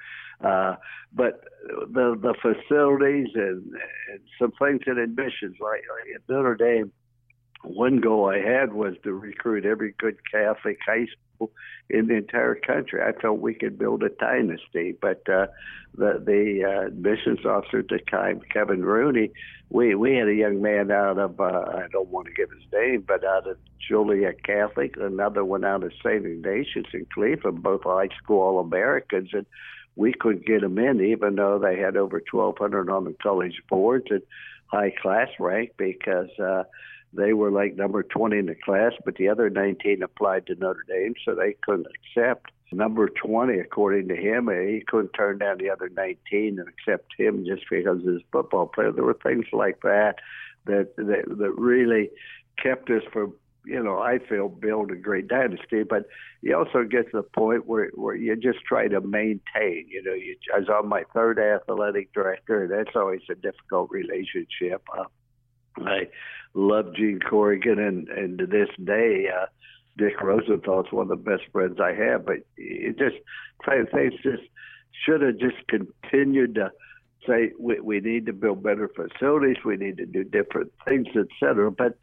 [0.50, 0.74] Uh,
[1.12, 1.34] but
[1.96, 3.62] the the facilities and,
[4.10, 6.92] and some things in admissions, like, like at Notre Dame,
[7.62, 11.06] one goal I had was to recruit every good Catholic high
[11.88, 13.00] in the entire country.
[13.02, 15.46] I felt we could build a dynasty, but uh,
[15.94, 19.30] the the uh, admissions officer at the time, Kevin Rooney,
[19.70, 22.64] we we had a young man out of uh, I don't want to give his
[22.72, 23.56] name, but out of
[23.88, 26.24] Joliet Catholic, another one out of St.
[26.24, 29.46] Ignatius in Cleveland, both high school All Americans, and
[29.94, 34.06] we couldn't get them in, even though they had over 1,200 on the college boards
[34.10, 34.22] and
[34.66, 36.30] high class rank because.
[36.38, 36.64] uh
[37.12, 40.84] they were like number 20 in the class, but the other 19 applied to Notre
[40.88, 44.48] Dame, so they couldn't accept number 20, according to him.
[44.48, 48.66] He couldn't turn down the other 19 and accept him just because he's a football
[48.66, 48.92] player.
[48.92, 50.16] There were things like that
[50.66, 52.10] that that, that really
[52.60, 53.34] kept us from
[53.66, 56.06] you know, I feel build a great dynasty, but
[56.40, 59.86] you also get to the point where where you just try to maintain.
[59.88, 63.90] You know, you, I was on my third athletic director, and that's always a difficult
[63.90, 64.82] relationship.
[64.96, 65.04] Uh,
[65.78, 66.08] I
[66.54, 69.46] love Gene Corrigan, and and to this day, uh,
[69.96, 72.26] Dick Rosenthal's one of the best friends I have.
[72.26, 73.16] But it just
[73.92, 74.42] things just
[75.04, 76.72] should have just continued to
[77.26, 81.70] say we, we need to build better facilities, we need to do different things, etc.
[81.70, 81.98] But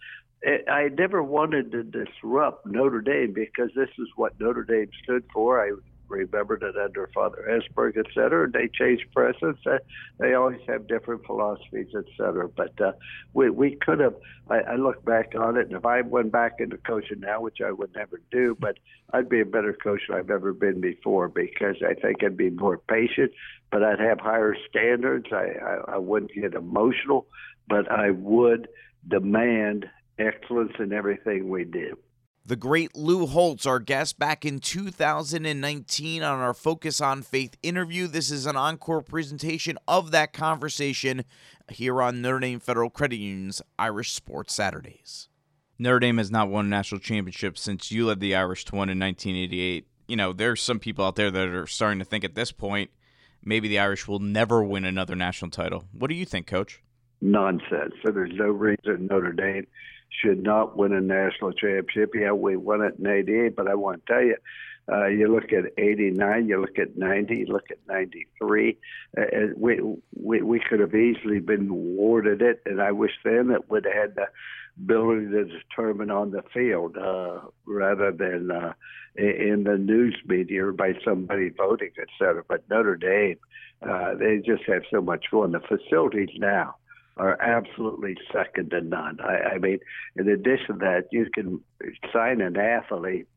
[0.70, 5.66] I never wanted to disrupt Notre Dame because this is what Notre Dame stood for.
[5.66, 5.72] I
[6.14, 8.50] remembered it under Father Hesburgh, et cetera.
[8.50, 9.62] They change presidents.
[9.66, 9.80] Uh,
[10.20, 12.48] they always have different philosophies, et cetera.
[12.48, 12.94] But uh,
[13.34, 14.16] we we could have.
[14.50, 17.60] I, I look back on it, and if I went back into coaching now, which
[17.66, 18.78] I would never do, but
[19.14, 22.50] I'd be a better coach than I've ever been before because I think I'd be
[22.50, 23.32] more patient,
[23.72, 25.28] but I'd have higher standards.
[25.32, 27.28] I I, I wouldn't get emotional,
[27.68, 28.68] but I would
[29.08, 29.90] demand
[30.20, 31.98] excellence in everything we do.
[32.46, 38.06] The great Lou Holtz, our guest back in 2019 on our Focus on Faith interview.
[38.06, 41.24] This is an encore presentation of that conversation
[41.70, 45.30] here on Notre Dame Federal Credit Union's Irish Sports Saturdays.
[45.80, 48.90] Notre Dame has not won a national championship since you led the Irish to one
[48.90, 49.88] in 1988.
[50.10, 52.92] You know, there's some people out there that are starting to think at this point
[53.42, 55.86] maybe the Irish will never win another national title.
[55.94, 56.82] What do you think, Coach?
[57.22, 57.94] Nonsense.
[58.06, 59.66] So there's no reason Notre Dame
[60.22, 62.12] should not win a national championship.
[62.16, 64.38] Yeah, we won it in '88, but I want to tell you,
[64.92, 68.78] uh, you look at '89, you look at '90, you look at '93.
[69.18, 69.24] Uh,
[69.56, 69.82] we,
[70.16, 73.94] we we could have easily been awarded it, and I wish then that would have
[73.94, 74.28] had the
[74.78, 78.74] ability to determine on the field uh, rather than uh,
[79.16, 82.44] in the news media by somebody voting, et cetera.
[82.48, 83.38] But Notre Dame,
[83.88, 85.52] uh, they just have so much fun.
[85.52, 86.76] The facilities now
[87.18, 89.20] are absolutely second to none.
[89.22, 89.80] I, I mean,
[90.16, 91.62] in addition to that, you can
[92.12, 93.28] sign an athlete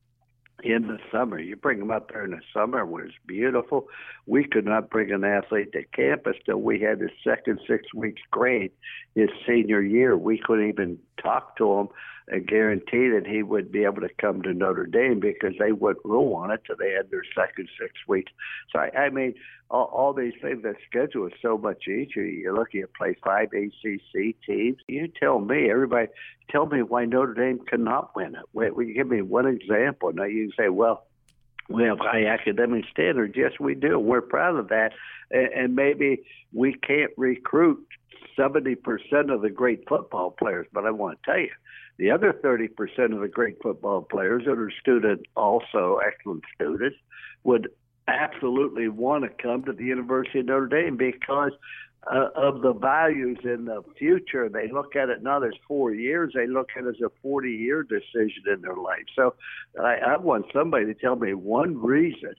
[0.63, 1.39] in the summer.
[1.39, 3.89] You bring them up there in the summer when it's beautiful.
[4.27, 8.23] We could not bring an athlete to campus till we had his second six weeks
[8.31, 8.73] grade
[9.15, 10.17] his senior year.
[10.17, 11.89] We couldn't even talk to him
[12.29, 16.05] and guarantee that he would be able to come to Notre Dame because they wouldn't
[16.05, 18.33] rule on it till they had their second six weeks.
[18.73, 19.35] So I, I mean,
[19.71, 20.63] all, all these things.
[20.63, 22.25] That schedule is so much easier.
[22.25, 24.79] You're looking at play five ACC teams.
[24.89, 26.09] You tell me, everybody,
[26.51, 28.45] tell me why Notre Dame cannot win it.
[28.53, 30.13] Wait, will you give me one example?
[30.13, 31.07] Now you say, well,
[31.69, 33.35] we have high academic standards.
[33.37, 33.99] Yes, we do.
[33.99, 34.93] We're proud of that.
[35.31, 36.23] And, and maybe
[36.53, 37.85] we can't recruit
[38.39, 38.77] 70%
[39.33, 41.51] of the great football players, but I want to tell you,
[41.99, 46.97] the other 30% of the great football players that are student, also excellent students,
[47.45, 47.69] would
[48.09, 51.53] absolutely want to come to the University of Notre Dame because
[52.11, 54.49] uh, of the values in the future.
[54.49, 57.83] They look at it not as four years; they look at it as a forty-year
[57.83, 59.05] decision in their life.
[59.17, 59.35] So,
[59.81, 62.35] I, I want somebody to tell me one reason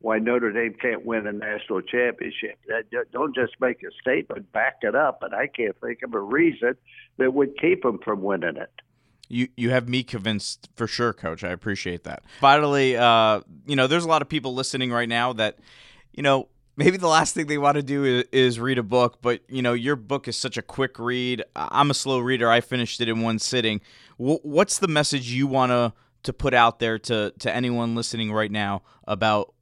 [0.00, 2.58] why Notre Dame can't win a national championship.
[3.12, 5.22] Don't just make a statement, back it up.
[5.22, 6.74] And I can't think of a reason
[7.18, 8.72] that would keep them from winning it
[9.30, 11.44] you you have me convinced for sure, Coach.
[11.44, 12.24] I appreciate that.
[12.40, 15.58] Finally, uh, you know, there's a lot of people listening right now that,
[16.12, 19.18] you know, maybe the last thing they want to do is, is, read a book,
[19.22, 21.44] but you know, your book is such a quick read.
[21.54, 22.50] I'm a slow reader.
[22.50, 23.80] I finished it in one sitting.
[24.18, 25.92] W- what's the message you want to
[26.24, 29.54] to put out there to to anyone listening right now about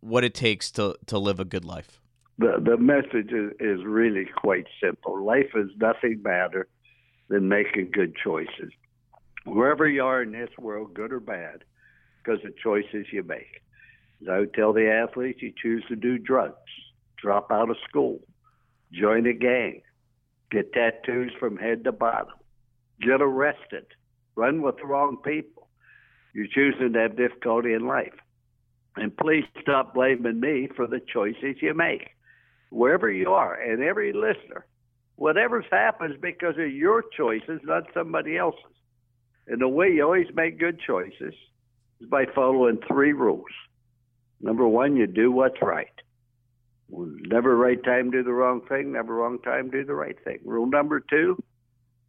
[0.00, 2.00] what it takes to to live a good life?
[2.38, 5.22] The the message is, is really quite simple.
[5.24, 6.66] Life is nothing better
[7.28, 8.72] than making good choices
[9.44, 11.64] wherever you are in this world, good or bad,
[12.22, 13.62] because of choices you make.
[14.22, 16.54] As I would tell the athletes, you choose to do drugs,
[17.16, 18.20] drop out of school,
[18.92, 19.82] join a gang,
[20.50, 22.34] get tattoos from head to bottom,
[23.00, 23.86] get arrested,
[24.36, 25.68] run with the wrong people.
[26.34, 28.14] You're choosing to have difficulty in life.
[28.96, 32.10] And please stop blaming me for the choices you make,
[32.70, 34.66] wherever you are, and every listener.
[35.16, 38.64] Whatever's happened is because of your choices, not somebody else's.
[39.46, 41.34] And the way you always make good choices
[42.00, 43.44] is by following three rules.
[44.40, 45.88] Number one, you do what's right.
[46.90, 50.38] Never right time do the wrong thing, never wrong time do the right thing.
[50.44, 51.42] Rule number two,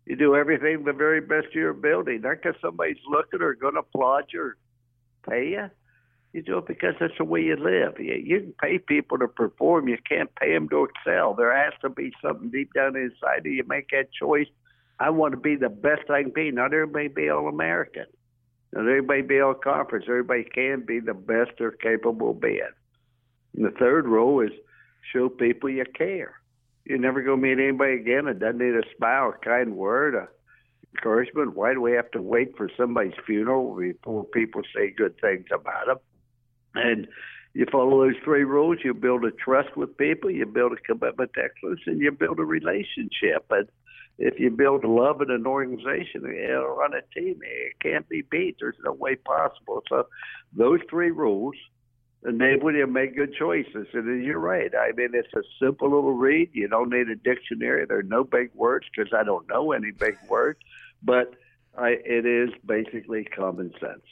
[0.05, 3.75] you do everything the very best of your ability, not because somebody's looking or going
[3.75, 4.57] to applaud you or
[5.29, 5.69] pay you.
[6.33, 7.93] You do it because that's the way you live.
[7.99, 9.87] You, you can pay people to perform.
[9.87, 11.35] You can't pay them to excel.
[11.35, 13.63] There has to be something deep down inside of you.
[13.67, 14.47] Make that choice.
[14.99, 16.51] I want to be the best I can be.
[16.51, 18.05] Not everybody be all American.
[18.71, 20.05] Not everybody be all conference.
[20.07, 22.61] Everybody can be the best they're capable of being.
[23.55, 24.51] And the third rule is
[25.11, 26.39] show people you care.
[26.85, 30.15] You're never going to meet anybody again that doesn't need a smile, a kind word,
[30.15, 30.27] a
[30.95, 31.55] encouragement.
[31.55, 35.87] Why do we have to wait for somebody's funeral before people say good things about
[35.87, 35.97] them?
[36.75, 37.07] And
[37.53, 41.31] you follow those three rules, you build a trust with people, you build a commitment
[41.35, 43.45] to excellence, and you build a relationship.
[43.51, 43.67] And
[44.17, 48.21] if you build love in an organization you know, on a team, it can't be
[48.21, 48.57] beat.
[48.59, 49.83] There's no way possible.
[49.89, 50.07] So
[50.55, 51.55] those three rules
[52.25, 53.87] enable you to make good choices.
[53.93, 54.71] And you're right.
[54.75, 56.49] I mean, it's a simple little read.
[56.53, 57.85] You don't need a dictionary.
[57.85, 60.59] There are no big words because I don't know any big words.
[61.01, 61.33] But
[61.77, 64.03] I, it is basically common sense.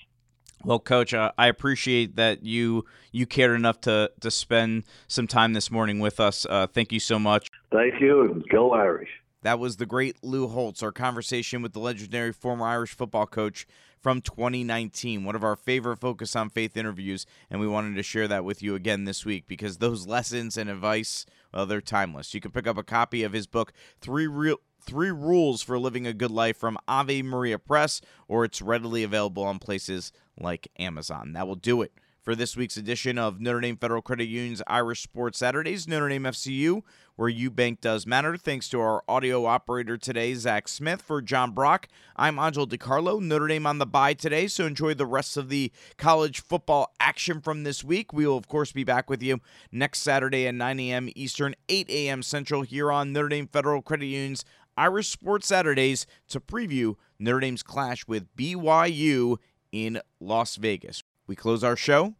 [0.63, 5.53] Well, Coach, uh, I appreciate that you you cared enough to to spend some time
[5.53, 6.45] this morning with us.
[6.47, 7.47] Uh, thank you so much.
[7.71, 9.09] Thank you, and go Irish.
[9.43, 13.65] That was the great Lou Holtz, our conversation with the legendary former Irish football coach
[13.99, 18.27] from 2019, one of our favorite Focus on Faith interviews, and we wanted to share
[18.27, 22.33] that with you again this week because those lessons and advice, well, they're timeless.
[22.33, 26.07] You can pick up a copy of his book, Three Real Three Rules for Living
[26.07, 31.33] a Good Life from Ave Maria Press, or it's readily available on places like Amazon.
[31.33, 35.01] That will do it for this week's edition of Notre Dame Federal Credit Union's Irish
[35.01, 36.81] Sports Saturdays, Notre Dame FCU,
[37.21, 38.35] where you bank does matter.
[38.35, 41.03] Thanks to our audio operator today, Zach Smith.
[41.03, 43.21] For John Brock, I'm Angelo DiCarlo.
[43.21, 47.39] Notre Dame on the bye today, so enjoy the rest of the college football action
[47.39, 48.11] from this week.
[48.11, 49.39] We will, of course, be back with you
[49.71, 51.09] next Saturday at 9 a.m.
[51.15, 52.23] Eastern, 8 a.m.
[52.23, 54.43] Central here on Notre Dame Federal Credit Union's
[54.75, 59.37] Irish Sports Saturdays to preview Notre Dame's clash with BYU
[59.71, 61.03] in Las Vegas.
[61.27, 62.15] We close our show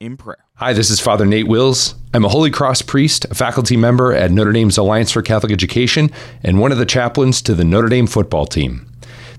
[0.00, 0.46] in prayer.
[0.54, 1.94] Hi, this is Father Nate Wills.
[2.14, 6.10] I'm a Holy Cross priest, a faculty member at Notre Dame's Alliance for Catholic Education,
[6.42, 8.90] and one of the chaplains to the Notre Dame football team.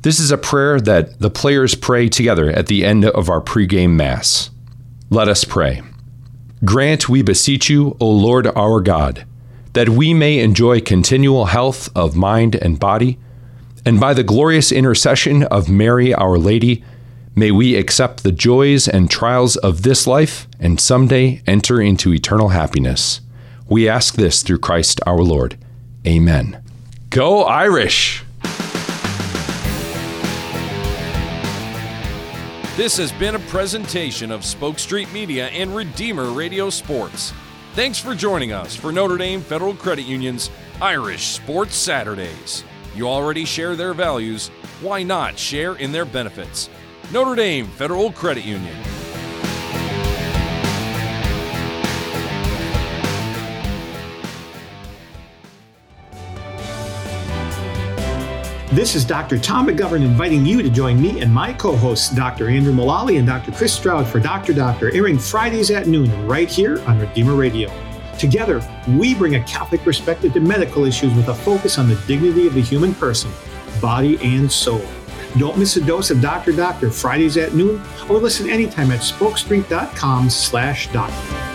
[0.04, 3.96] This is a prayer that the players pray together at the end of our pregame
[3.96, 4.52] Mass.
[5.10, 5.82] Let us pray.
[6.64, 9.26] Grant, we beseech you, O Lord our God,
[9.74, 13.18] that we may enjoy continual health of mind and body,
[13.84, 16.84] and by the glorious intercession of Mary our Lady,
[17.36, 22.50] may we accept the joys and trials of this life and someday enter into eternal
[22.50, 23.22] happiness.
[23.68, 25.58] We ask this through Christ our Lord.
[26.06, 26.64] Amen.
[27.10, 28.24] Go Irish!
[32.78, 37.34] This has been a presentation of Spoke Street Media and Redeemer Radio Sports.
[37.74, 40.50] Thanks for joining us for Notre Dame Federal Credit Union's
[40.82, 42.64] Irish Sports Saturdays.
[42.96, 44.48] You already share their values,
[44.82, 46.70] why not share in their benefits?
[47.12, 48.74] Notre Dame Federal Credit Union.
[58.72, 59.38] This is Dr.
[59.38, 62.48] Tom McGovern inviting you to join me and my co hosts, Dr.
[62.48, 63.52] Andrew Mullally and Dr.
[63.52, 64.54] Chris Stroud, for Dr.
[64.54, 67.70] Doctor, airing Fridays at noon right here on Redeemer Radio.
[68.18, 72.48] Together, we bring a Catholic perspective to medical issues with a focus on the dignity
[72.48, 73.30] of the human person,
[73.82, 74.86] body, and soul.
[75.38, 76.52] Don't miss a dose of Dr.
[76.52, 81.51] Doctor Fridays at noon or listen anytime at spokestreet.com slash doctor.